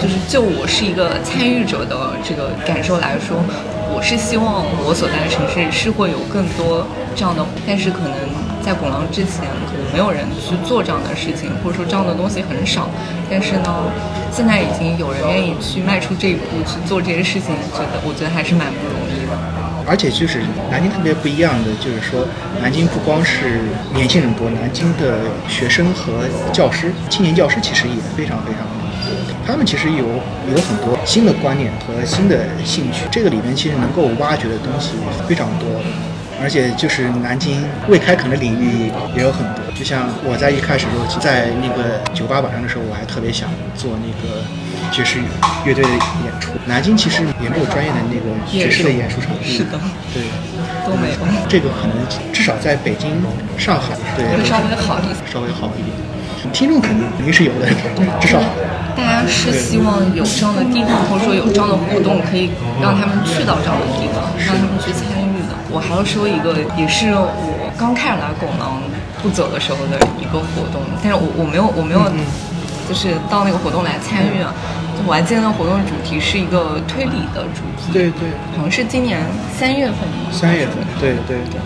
[0.00, 3.42] 就是就我是一个参与者的这个感受来说，
[3.90, 6.86] 我是希望我所在的城市是会有更多
[7.16, 8.14] 这样的，但是可能
[8.62, 12.86] 在拱廊之前，可能没有人去做这样的事情，或者说这样的东西很少。
[13.28, 13.90] 但是呢，
[14.30, 19.34] 现在已经有人愿意去迈出这一步去做这些事情，觉得我觉得还是蛮不容易的。
[19.90, 20.38] 而且就是
[20.70, 22.24] 南京特别不一样的，就是说
[22.62, 23.58] 南京不光是
[23.92, 26.22] 年轻人多，南京的学生和
[26.52, 28.86] 教师、青年教师其实也非常非常多。
[29.44, 34.90] 他们其实有有很多新的观念和新的兴趣，这个里面其实能够挖掘的东西
[35.26, 35.66] 非常多。
[36.42, 44.40] 而且就是南京未开垦的领域也有很多，就像我在一开始的时候，在那个酒吧晚上的时候，我还特别想做那个
[44.90, 45.20] 爵士
[45.64, 45.90] 乐队的
[46.24, 46.56] 演出。
[46.64, 49.76] 南京其实也没有专业的那个爵士的演出场地，是的，
[50.16, 50.24] 对，
[50.88, 51.94] 都没有，这个可能
[52.32, 53.20] 至少在北京、
[53.58, 55.14] 上海，对，会稍微好一点。
[55.30, 55.92] 稍微好一点。
[56.52, 57.68] 听众肯定肯定是有的，
[58.18, 58.40] 至少
[58.96, 62.48] 大家是希望有这样的地方，或者说有这样的活动，可以
[62.80, 64.90] 让他们去到这样的地方，让他们去。
[65.72, 68.82] 我还要说一个，也是我刚开始来拱廊
[69.22, 72.02] 不久的时候的一个活动，但是我我没有我没有，
[72.88, 74.52] 就是到那个活动来参与啊。
[74.98, 79.22] 就我还记得那个活动主题是一个推理的主题，对对，好像是今年
[79.56, 80.32] 三月份的。
[80.32, 81.60] 三月份，对对对。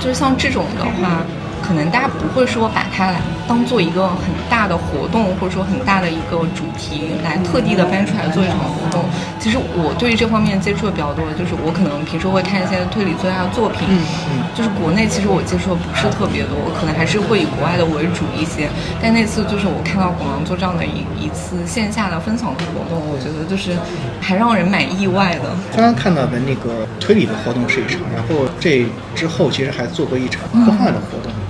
[0.00, 1.20] 就是像这种的话，
[1.62, 9.04] 可能大家不会说把它来当做一个很大的活动，或者说很大的一个主题来特地的搬出来做一场活动。
[9.38, 18.68] 其实我对于这方面接触的比较多，就是我可能平时会看一些推理作家的作品，嗯嗯就是国内其实我接触的不是特别多，我可能还是会以国外的为主一些。
[19.00, 23.72] 但那次就是我看到广阳做这样的一一次线下的分享的活动，我觉得就是
[24.20, 25.50] 还让人蛮意外的。
[25.74, 31.32] 刚刚看到的那个推理的活动是一场，然后这之后其实还做过一场科幻的活动。
[31.32, 31.49] 对，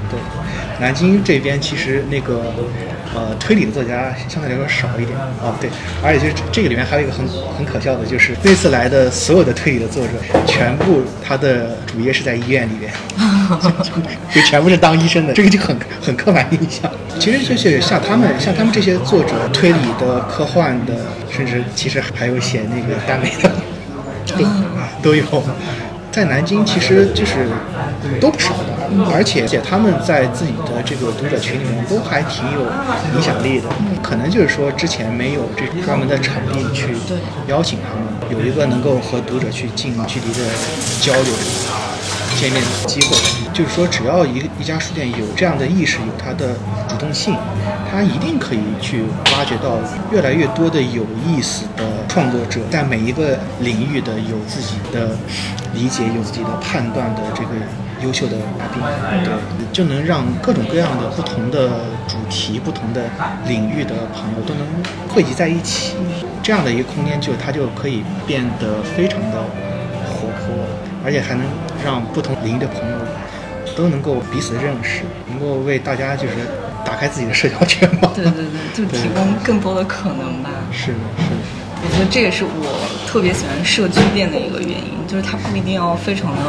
[0.80, 2.40] 南京这边其实那个
[3.14, 5.54] 呃推理的作家相对来说少一点啊。
[5.60, 5.68] 对，
[6.02, 10.12] 而且就是这个里面还有一个很很可笑的，就是那次来的所有的推理的作者，
[10.46, 12.90] 全部他的主业是在医院里边，
[14.34, 16.90] 就全部是当医生的，这个就很很刻板印象。
[17.18, 20.94] 其实就是像他们像他们这些作者，推理的、科幻的，
[21.30, 23.50] 甚至其实还有写那个耽美的，
[25.02, 25.24] 都都有。
[26.10, 27.46] 在南京其实就是
[28.20, 28.54] 都不少
[29.12, 32.61] 而且且他们在自己的这个读者群里面都还挺有
[33.14, 33.68] 影响力的。
[34.03, 36.96] 可能就是说之前没有这专门的场地去
[37.46, 40.40] 邀请他们，有一个能够和读者去近距离的
[41.00, 41.33] 交流、
[42.38, 43.16] 见面的机会。
[43.53, 46.55] 就是说，只要一一家书店有这样的意识，有它的
[46.88, 47.35] 主动性，
[47.90, 49.76] 它一定可以去挖掘到
[50.12, 55.11] 越来越多的有意思的创作者，在每一个领域的有自己的
[55.74, 57.50] 理解、有自己的判断的这个
[58.02, 58.82] 优秀的嘉宾，
[59.24, 59.32] 对，
[59.72, 61.68] 就能让各种各样的不同的
[62.08, 63.02] 主题、不同的
[63.46, 64.66] 领域的朋友都能
[65.08, 65.96] 汇集在一起。
[66.42, 69.42] 这样的一个空间，就它就可以变得非常的
[70.08, 70.54] 活泼，
[71.04, 71.44] 而且还能
[71.84, 72.96] 让不同领域的朋友
[73.76, 76.34] 都能够彼此认识，能够为大家就是
[76.84, 78.10] 打开自己的社交圈嘛。
[78.14, 80.50] 对对对，就提供更多的可能吧。
[80.72, 81.60] 是的，是的。
[81.82, 86.42] 我觉得这也是我特别喜欢社区店的一个原因，就是它不一定要非常的，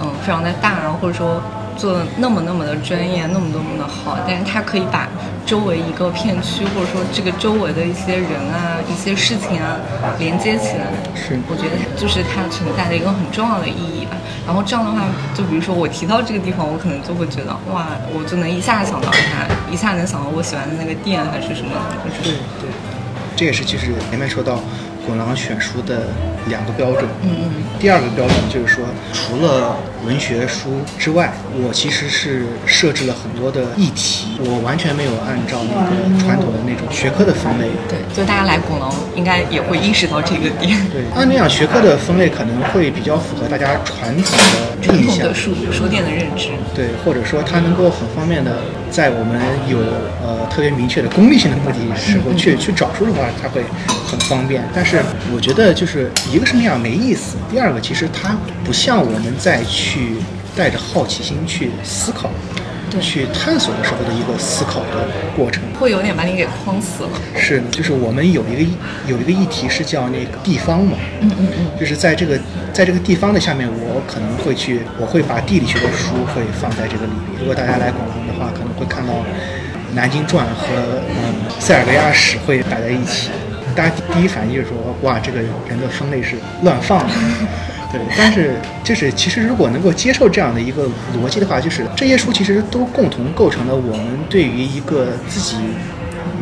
[0.00, 1.42] 嗯，非常的大，然后或者说。
[1.76, 5.08] 做的那么那么的专业，那么那么的好，但是它可以把
[5.46, 9.80] 周围一个片区，或者说这个周围的一些人啊、一些事情啊
[10.18, 10.92] 连接起来。
[11.16, 14.12] 是，我觉得就是它存在的一个很重要的意义吧。
[14.44, 21.72] 然后这样的话，就比如说我提到这个地方，我可能就会觉得哇，我就能一下想到它，一下能想到我喜欢的那个店还是什么。
[22.20, 22.68] 对对，
[23.40, 24.60] 这也是其实前面说到。
[25.06, 26.08] 滚狼选书的
[26.46, 27.50] 两个标准，嗯嗯，
[27.80, 29.74] 第二个标准就是说，除了
[30.06, 31.32] 文学书之外，
[31.62, 37.68] 我其实是设置了很多的议题，我完全没有按照那个传统的那种学科的分类。
[37.88, 40.76] 对，就大家来古龙应该也会意识到这个点。
[40.90, 44.38] 对，按那样学科的分类可能会比较符合大家传统
[44.80, 46.48] 的印象，书书店的认知。
[46.74, 48.56] 对，或者说它能够很方便的
[48.90, 49.78] 在我们有
[50.24, 53.62] 呃特别明确的功利性的目的时候 去去找书的话，它会
[54.06, 54.62] 很方便。
[54.74, 55.02] 但是
[55.34, 59.89] 我觉得就是一个是那样没意思，第二个其实它不像我们在去
[60.56, 62.30] 带着好奇心去思考、
[63.00, 67.10] 去探索的时候的一个思考的过程，会有点把你给框死了。
[67.36, 68.70] 是，就是我们有一个
[69.06, 72.38] 有一个议题是叫那个地方嘛，嗯嗯嗯，就是在这个
[72.72, 77.40] 在这个地方的下面，我可能会去，我会把地理学的书会放在这个里面。
[77.40, 79.12] 如果大家来广东的话，可能会看到
[79.94, 80.66] 《南京传》和
[81.08, 83.30] 嗯塞尔维亚史会摆在一起。
[83.76, 87.14] 大家第一反应就是说，哇，这个人的分类是乱放的，
[87.92, 88.00] 对。
[88.16, 95.56] 但是就是，其实如果能够接受这样的一个逻辑的话，就是这些书其实都共同构成了我们对于一个自己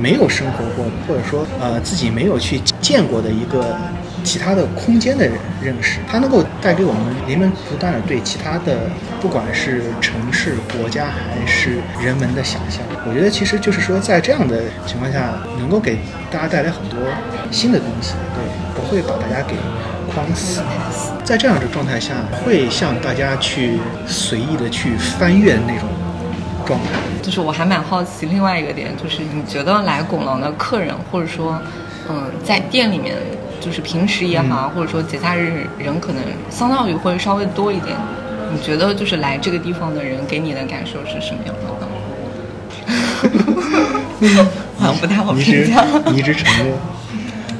[0.00, 3.76] 没有生活过，或者说呃自己没有去见过的一个。
[4.24, 5.26] 其他的空间的
[5.62, 12.82] 认识，它能够带给我们人们不断的对其他的，不管是城市、国家还是人文的想象。
[13.06, 15.98] 我觉得其实就是说，在这样的情况下，能够给
[16.30, 16.98] 大家带来很多
[17.50, 19.54] 新的东西，对，不会把大家给
[20.12, 20.60] 框死。
[21.24, 25.88] 在这样的状态下，会向大家去随意的去翻阅那种
[26.66, 26.98] 状态。
[27.22, 31.58] 就是我还蛮好奇另外一个点，就是你觉得来拱廊的客人，或者说，
[32.10, 33.16] 嗯，在店里面。
[33.60, 37.96] 就是平时也好，或者说节假日人可能相当于会稍微多一点。
[38.52, 41.86] 你觉得就是来这个地方的人给你的感受是什么样的
[44.26, 44.48] 呢？
[44.78, 45.84] 好像不太好评价。
[46.06, 46.78] 你一直沉默。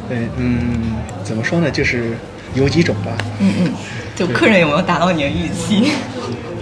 [0.09, 1.71] 对，嗯，怎么说呢？
[1.71, 2.17] 就是
[2.55, 3.13] 有几种吧。
[3.41, 3.73] 嗯嗯，
[4.17, 5.93] 就客人有没有达到你的预期？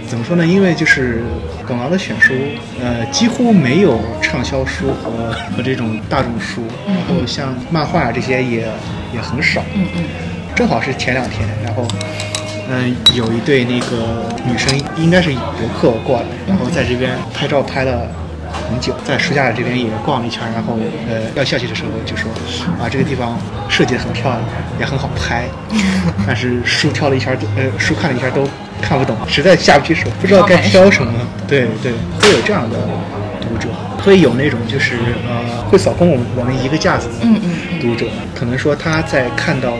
[0.09, 0.45] 怎么说呢？
[0.45, 1.23] 因为就是
[1.67, 2.33] 广劳的选书，
[2.81, 8.65] 呃，几乎没有畅销书和和这种大众书，然后像漫画这些也
[9.13, 9.61] 也很少。
[9.73, 10.03] 嗯嗯。
[10.55, 11.85] 正好是前两天，然后，
[12.67, 15.39] 嗯，有一对那个女生，应该是游
[15.79, 18.07] 客过来，然后在这边拍照拍了
[18.67, 22.31] 很久，在书架这边也逛了一圈，然后呃要下去的时候就说，
[22.81, 23.37] 啊，这个地方
[23.69, 24.41] 设计的很漂亮，
[24.79, 25.43] 也很好拍，
[26.25, 28.47] 但是书挑了一圈，呃，书看了一圈都。
[28.81, 31.11] 看不懂，实在下不去手，不知道该挑什么。
[31.47, 32.77] 对对，会有这样的
[33.41, 33.69] 读者，
[34.03, 34.95] 会有那种就是
[35.27, 37.25] 呃，会扫空我们我们一个架子的
[37.81, 38.05] 读者。
[38.35, 39.73] 可能说他在看到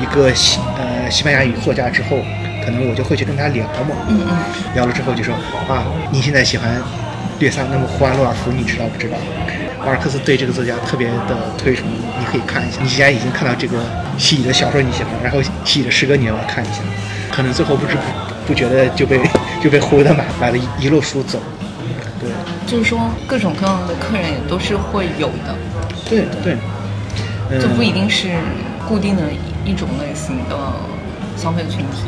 [0.00, 2.18] 一个西呃西班牙语作家之后，
[2.64, 3.96] 可能我就会去跟他聊嘛。
[4.08, 4.36] 嗯嗯。
[4.74, 5.34] 聊了之后就说
[5.68, 6.70] 啊，你现在喜欢
[7.38, 9.16] 略萨，那么胡安·洛尔夫你知道不知道？
[9.84, 11.86] 马尔克斯对这个作家特别的推崇，
[12.18, 12.78] 你可以看一下。
[12.82, 13.78] 你既然已经看到这个
[14.18, 16.80] 西语的小说你喜欢，然后西语的诗歌你也要看一下。
[17.30, 18.00] 可能最后不知不。
[18.46, 19.20] 不觉得就被
[19.62, 21.40] 就被忽悠的买买了一一路书走，
[22.20, 22.30] 对，
[22.66, 25.56] 就是说各种各样的客人也都是会有的，
[26.08, 28.28] 对对，就不一定是
[28.88, 29.22] 固定的
[29.64, 30.56] 一种类型的
[31.36, 32.06] 消费群体。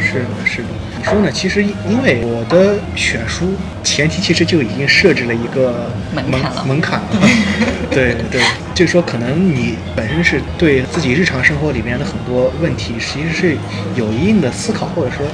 [0.00, 0.68] 是的，是的。
[0.96, 1.32] 你说呢？
[1.32, 7.06] 其实因为我的选书前提其实就已经设置了一个门槛了，门槛了。
[7.90, 8.40] 对对，
[8.74, 13.56] 就是说可能你本身是对自己日常生活里面的很多问题，其实是
[13.96, 15.26] 有一定的思考，或者说。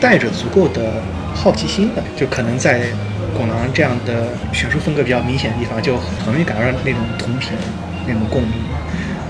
[0.00, 1.02] 带着足够的
[1.34, 2.82] 好奇心的，就可能在
[3.36, 7.52] 广南这样的学术风格比较明显的地方，就很容易感到那种同频、
[8.06, 8.52] 那种共鸣。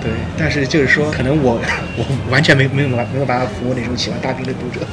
[0.00, 1.60] 对，但是就是说，可能我
[1.98, 4.86] 我完全没没有没有办法服务那种喜欢大兵的读者。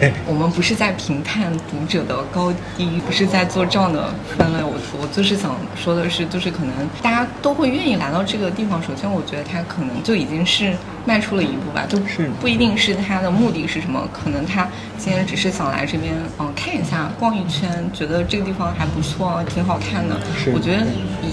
[0.00, 4.64] 对，我们不是在评判读者的高低，不是在做这样的分类。
[4.64, 6.72] 我我就是想说的是，就是可能
[7.02, 8.82] 大家都会愿意来到这个地方。
[8.82, 10.74] 首先，我觉得他可能就已经是
[11.04, 20.16] 迈出了一步吧，就是不一定是他的目的是什么，可能他今天只是想来这边嗯看一下、逛一圈，觉得这个地方还不错，挺好看的。
[20.34, 20.86] 是我觉得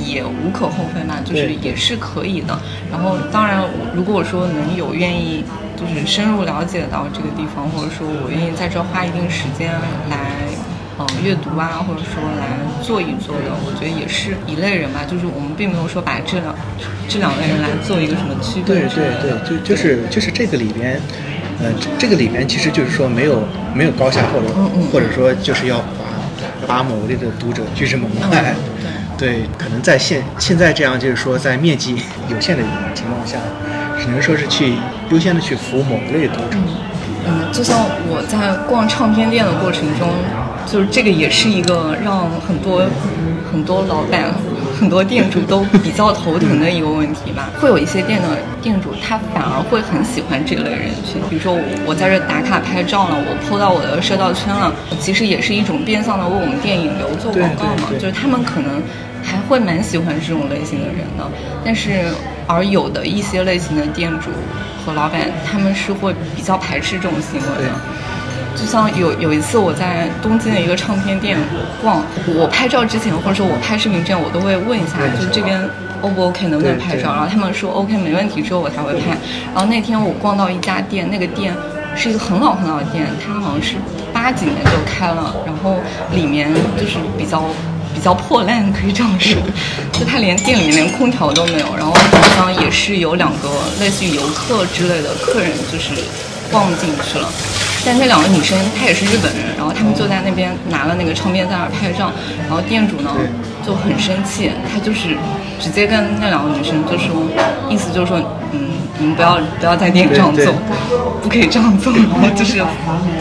[0.05, 2.59] 也无可厚非嘛，就是也是可以的。
[2.91, 3.63] 然后，当然，
[3.95, 5.45] 如果说能有愿意
[5.77, 9.71] 就是深入了解到这个地方，或者说我愿意在这花一定时间
[10.09, 10.17] 来。
[10.99, 15.05] 嗯，阅读啊，或者说来做一做的，我觉得也是一类人吧。
[15.05, 16.55] 就是我们并没有说把这两
[17.07, 19.37] 这两类人来做一个什么区别对对的。
[19.45, 20.99] 对，就就是就是这个里边，
[21.61, 23.43] 呃，这这个里边其实就是说没有
[23.75, 25.77] 没有高下，或者嗯嗯或者说就是要
[26.65, 28.55] 把把某类的读者拒之门外。
[28.81, 28.89] 嗯
[29.21, 32.63] 对，可能在现现在这样就是说在面积有限的
[32.95, 33.37] 情况下，
[33.99, 34.73] 只能说是去
[35.09, 36.57] 优先的去服务某一类读者。
[37.29, 37.77] 嗯，就像
[38.07, 40.07] 我在逛唱片店的过程中，
[40.65, 42.85] 就是这个也是一个让很多
[43.51, 44.33] 很多老板、
[44.79, 47.49] 很多店主都比较头疼的一个问题吧。
[47.59, 48.29] 会有一些店的
[48.61, 51.19] 店主，他反而会很喜欢这类人群。
[51.29, 57.91] 比如说我我在这打卡拍照了，我 PO 到我的社交圈了，其实也是一种变相的为我们店引流做广告嘛。
[57.99, 58.81] 就是他们可能
[59.21, 61.27] 还会蛮喜欢这种类型的人的，
[61.65, 62.05] 但是
[62.47, 64.31] 而有的一些类型的店主
[64.87, 67.69] 和老板，他们是会比较排斥这种行为的。
[68.55, 71.37] 就像有有一次我在东京的一个唱片店
[71.81, 75.61] 逛，我拍照之前或者说我拍视频之前，我都会问一下，就这边
[76.01, 79.11] O 不 OK 能不能拍照，然后他们说 OK 没问题之后我才会拍。
[79.53, 81.53] 然后那天我逛到一家店，那个店
[81.93, 83.75] 是一个很老很老的店，它好像是
[84.13, 85.75] 八几年就开了，然后
[86.13, 87.43] 里面就是比较。
[87.97, 89.33] 比较破烂，可以这样说，
[89.91, 91.91] 就它连店里面连空调都没有，然后
[92.37, 95.95] 好像也是有两个类似于游客之类的客人，就是
[96.51, 97.27] 逛进去了。
[97.83, 102.11] 但那两个女生她也是日本人，然后他们就在那边拿了那个唱片在那儿拍照，
[102.47, 103.09] 然后店主呢
[103.65, 105.17] 就很生气，他就是
[105.59, 107.07] 直接跟那两个女生就说，
[107.69, 108.19] 意思就是说，
[108.51, 108.59] 嗯，
[108.99, 110.53] 你们不要不要在店里这样做
[111.21, 112.63] 不可以这样做，然后就是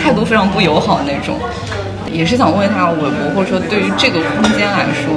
[0.00, 1.38] 态度非常不友好那种。
[2.12, 5.12] 也是想问一下韦博，或者说对于这个空间来说，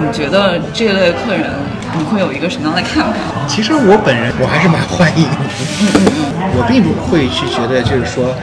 [0.00, 1.50] 你觉得这类客人
[1.96, 3.14] 你会有一个什么样的看法？
[3.46, 5.36] 其实我本人我还是蛮欢迎的，
[6.56, 8.34] 我并不会去觉得就是说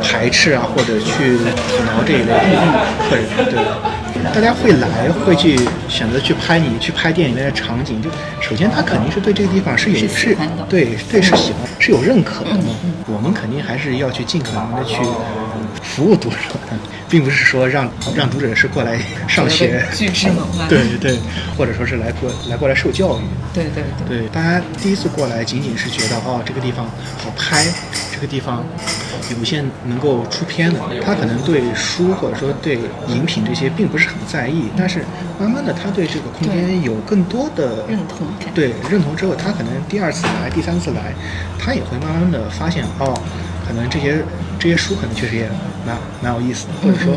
[0.00, 2.32] 排斥啊，或者去阻挠这一类
[3.08, 3.58] 客人，对。
[4.34, 5.58] 大家会来，会去
[5.88, 8.02] 选择去拍你，去拍店里面的场景。
[8.02, 8.10] 就
[8.40, 10.36] 首先他肯定是对这个地方是有是
[10.68, 12.74] 对对是喜欢，是有认可的嘛。
[13.06, 14.96] 我们肯定还是要去尽可能的去
[15.82, 16.36] 服务读者
[16.70, 16.76] 的，
[17.08, 20.66] 并不是说让让读者是过来上学，拒之门外。
[20.68, 21.18] 对对，
[21.56, 23.22] 或者说是来过来过来受教育。
[23.54, 24.18] 对对对。
[24.18, 27.64] 对，大家第一次过来，仅仅是觉得哦，这个地方好拍，
[28.12, 28.64] 这个地方
[29.38, 35.04] 有限能够出片的，他可能对书或者说对饮品这些并不是很在意，但是
[35.38, 41.14] 慢慢的他对这个空间有更多的认同感对认同之后，他可能第二次来、第三次来，
[41.58, 43.14] 他也会慢慢的发现哦，
[43.66, 44.22] 可能这些
[44.58, 45.48] 这些书可能确实也
[45.86, 47.14] 蛮蛮有意思的，或者说。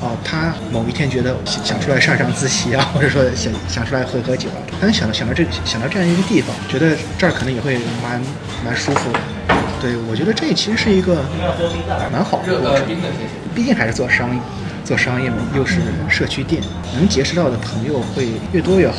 [0.00, 8.20] 哦，他某一天觉得想想出来上上自习啊，或者说想想出来喝喝酒啊，他能想到想到这想到这样一个地方，觉得这儿可能也会蛮
[8.64, 9.18] 蛮舒服的。
[9.80, 11.24] 对，我觉得这其实是一个
[12.12, 12.86] 蛮好的过程，
[13.54, 14.28] 毕竟还是做商，
[14.84, 16.62] 做商业嘛，又是社区店，
[16.94, 18.96] 能结识到的朋友会越多越好。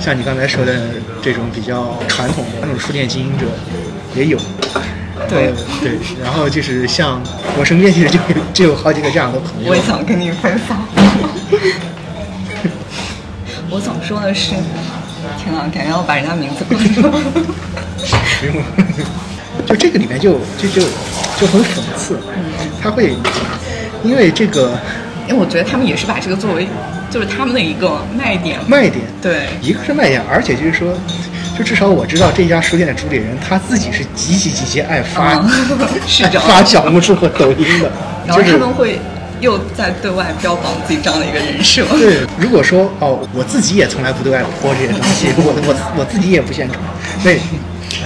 [0.00, 0.90] 像你刚才说的
[1.22, 3.46] 这种比较传统的那种书店经营者
[4.14, 4.38] 也有。
[5.28, 5.52] 对呃
[5.82, 7.20] 对，然后就是像
[7.58, 9.70] 我身边其实就有就有好几个这样的朋友。
[9.70, 10.78] 我也想跟你分享。
[13.68, 14.50] 我想说的是，
[15.36, 17.02] 天哪，感觉要把人家名字报出。
[18.40, 18.54] 不用，
[19.66, 20.82] 就这个里面就就就
[21.38, 22.18] 就很讽刺，
[22.80, 23.16] 他会
[24.04, 24.78] 因为这个
[25.28, 26.68] 因为我觉得他们也是把这个作为
[27.10, 28.60] 就是他们的一个卖点。
[28.68, 30.94] 卖点，对一个是卖点，而且就是说，
[31.56, 37.90] 就至少我知道这家书店的主理人他自己是极其极其爱发、 爱 发小红书和抖音的，
[38.26, 39.00] 然后他们会
[39.40, 41.84] 又在对外标榜自己这样的一个人设。
[41.98, 46.78] 对，如果说哦，我自己也从来不对外播这些东西，我我我自己也不宣传，
[47.22, 47.40] 对，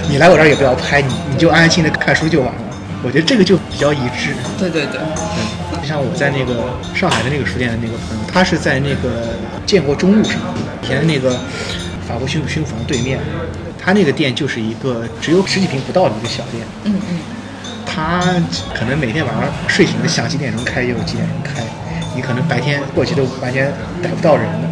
[0.09, 2.61] 你来我这儿也不要拍，你你就安安心的看书就完了。
[3.03, 4.35] 我觉得这个就比较一致。
[4.59, 4.99] 对对对，
[5.81, 9.33] 就像我在那个上海的那个书店的那个朋友，他是在那个
[9.65, 10.35] 建国中路上，
[10.83, 11.35] 以前那个
[12.11, 13.17] 法国巡巡抚房对面，
[13.79, 16.65] 他那个店就是一个只有十几平不到的一个小店。
[16.83, 17.19] 嗯嗯，
[17.85, 18.21] 他
[18.73, 21.63] 可能每天晚上睡醒了想几点钟开就有几点钟开，
[22.13, 23.71] 你可能白天过去都完全
[24.03, 24.67] 逮不到人的，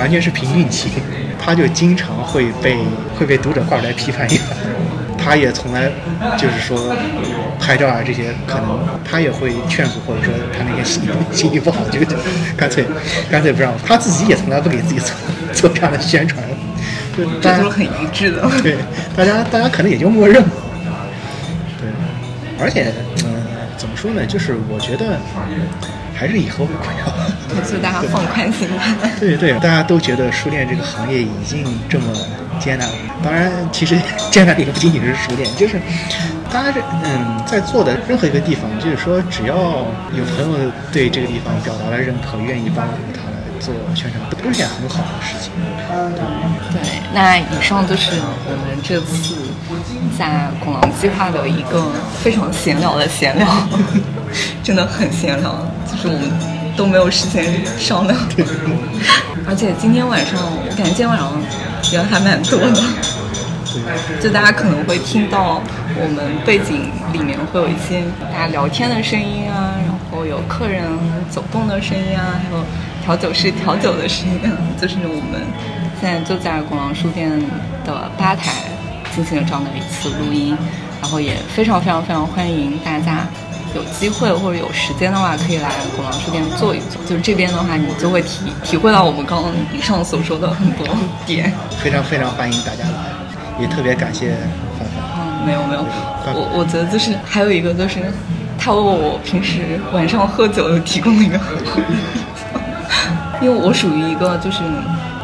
[0.00, 0.90] 完全是凭运气。
[1.38, 2.78] 他就经常会被
[3.18, 4.56] 会被读者挂出来批判一番。
[5.16, 5.90] 他也从来
[6.36, 6.94] 就是说
[7.58, 11.02] 拍照啊这些，可能他也会劝阻，或者说他那天心
[11.32, 11.98] 心情不好，就
[12.56, 12.84] 干脆
[13.30, 13.72] 干脆不让。
[13.86, 15.14] 他自己也从来不给自己做
[15.52, 16.42] 做这样的宣传，
[17.16, 18.48] 就大家这都是很一致的。
[18.62, 18.76] 对
[19.16, 20.42] 大家大家可能也就默认。
[21.80, 21.88] 对，
[22.60, 22.92] 而且
[23.24, 23.42] 嗯、
[23.76, 24.24] 怎么说呢？
[24.26, 25.18] 就是我觉得
[26.14, 27.12] 还是以和为贵啊。
[27.70, 28.82] 就大家放宽心吧。
[29.20, 32.06] 对对，大家都觉得书店这个行业已经这么
[32.58, 32.94] 艰难了。
[33.22, 33.96] 当然，其实
[34.30, 35.80] 艰难的也不仅仅是书店，就是
[36.52, 39.54] 大家这嗯在做的任何一个地方，就是说只要
[40.12, 42.84] 有朋友对这个地方表达了认可，愿意帮
[43.64, 45.50] 做宣传，都是件很好的事情。
[46.70, 46.82] 对，
[47.14, 48.12] 那以上就是
[48.44, 49.34] 我们这次
[50.18, 51.82] 在恐龙计划的一个
[52.22, 53.48] 非常闲聊的闲聊，
[54.62, 55.54] 真的很闲聊，
[55.90, 56.30] 就是我们
[56.76, 57.42] 都没有事先
[57.78, 58.14] 商量。
[59.46, 61.32] 而且今天晚上，我感觉今天晚上
[61.90, 62.82] 人还蛮多的。
[64.20, 65.60] 就大家可能会听到
[65.96, 70.84] 我们背景里面会有一些大家聊天的声音啊，然后有客人
[71.28, 72.62] 走动的声音啊，还有
[73.04, 75.42] 调酒师调酒的声音啊， 就是我们
[76.00, 77.30] 现在就在拱廊书店
[77.84, 78.50] 的吧台
[79.14, 80.56] 进行了这样的一次录音，
[81.02, 83.26] 然后也非常非常非常欢迎大家
[83.74, 87.02] 有机会或者有时间的话，可以来拱廊书店坐一坐。
[87.06, 90.86] 就是这边的话，你就会体体会到我们刚刚以上所说的很多
[91.26, 91.52] 点。
[91.82, 94.30] 非常非常欢迎大家来，也特别感谢
[94.78, 95.04] 范范。
[95.16, 95.84] 嗯，没有没有，
[96.34, 97.98] 我我觉得就是还有一个就是，
[98.58, 102.23] 他为我平时晚上喝酒有提供了一个很好的地方，
[103.44, 104.60] 因为我属于一个就是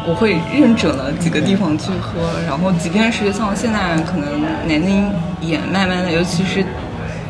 [0.06, 5.10] 我会认准了几个地方去喝，然后即便是像现在可能南京
[5.40, 6.62] 也慢慢的，尤其是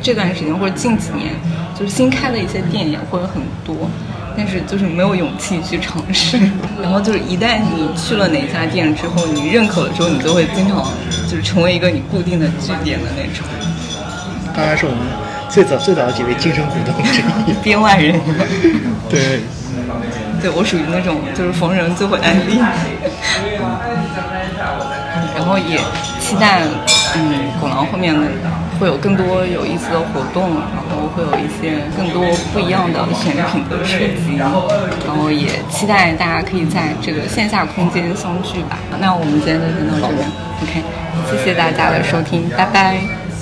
[0.02, 1.32] 这段时间或者近几年，
[1.78, 3.88] 就是新开的一些店也会很多。
[4.36, 6.38] 但是就是没有勇气去尝试，
[6.82, 10.84] 然后就是一旦你去了哪家店之后，你认可了之后，你就会经常
[11.28, 13.44] 就是成为一个你固定的据点的那种。
[14.56, 15.00] 当然是我们
[15.48, 17.54] 最早最早的几位精神股东之一。
[17.62, 18.18] 编外人，
[19.10, 19.40] 对，
[20.40, 22.58] 对我属于那种就是逢人就会安利，
[25.36, 25.76] 然后也
[26.20, 26.62] 期待
[27.14, 28.20] 嗯拱廊后面的
[28.80, 38.78] 会有更多有意思的活动，然后会有一些更多不一样的选品的设计，然后也期待大家可以在这个线下空间相聚吧。
[38.98, 40.26] 那我们今天就先到这边
[40.62, 40.82] ，OK，
[41.30, 43.19] 谢谢大家的收听，拜拜。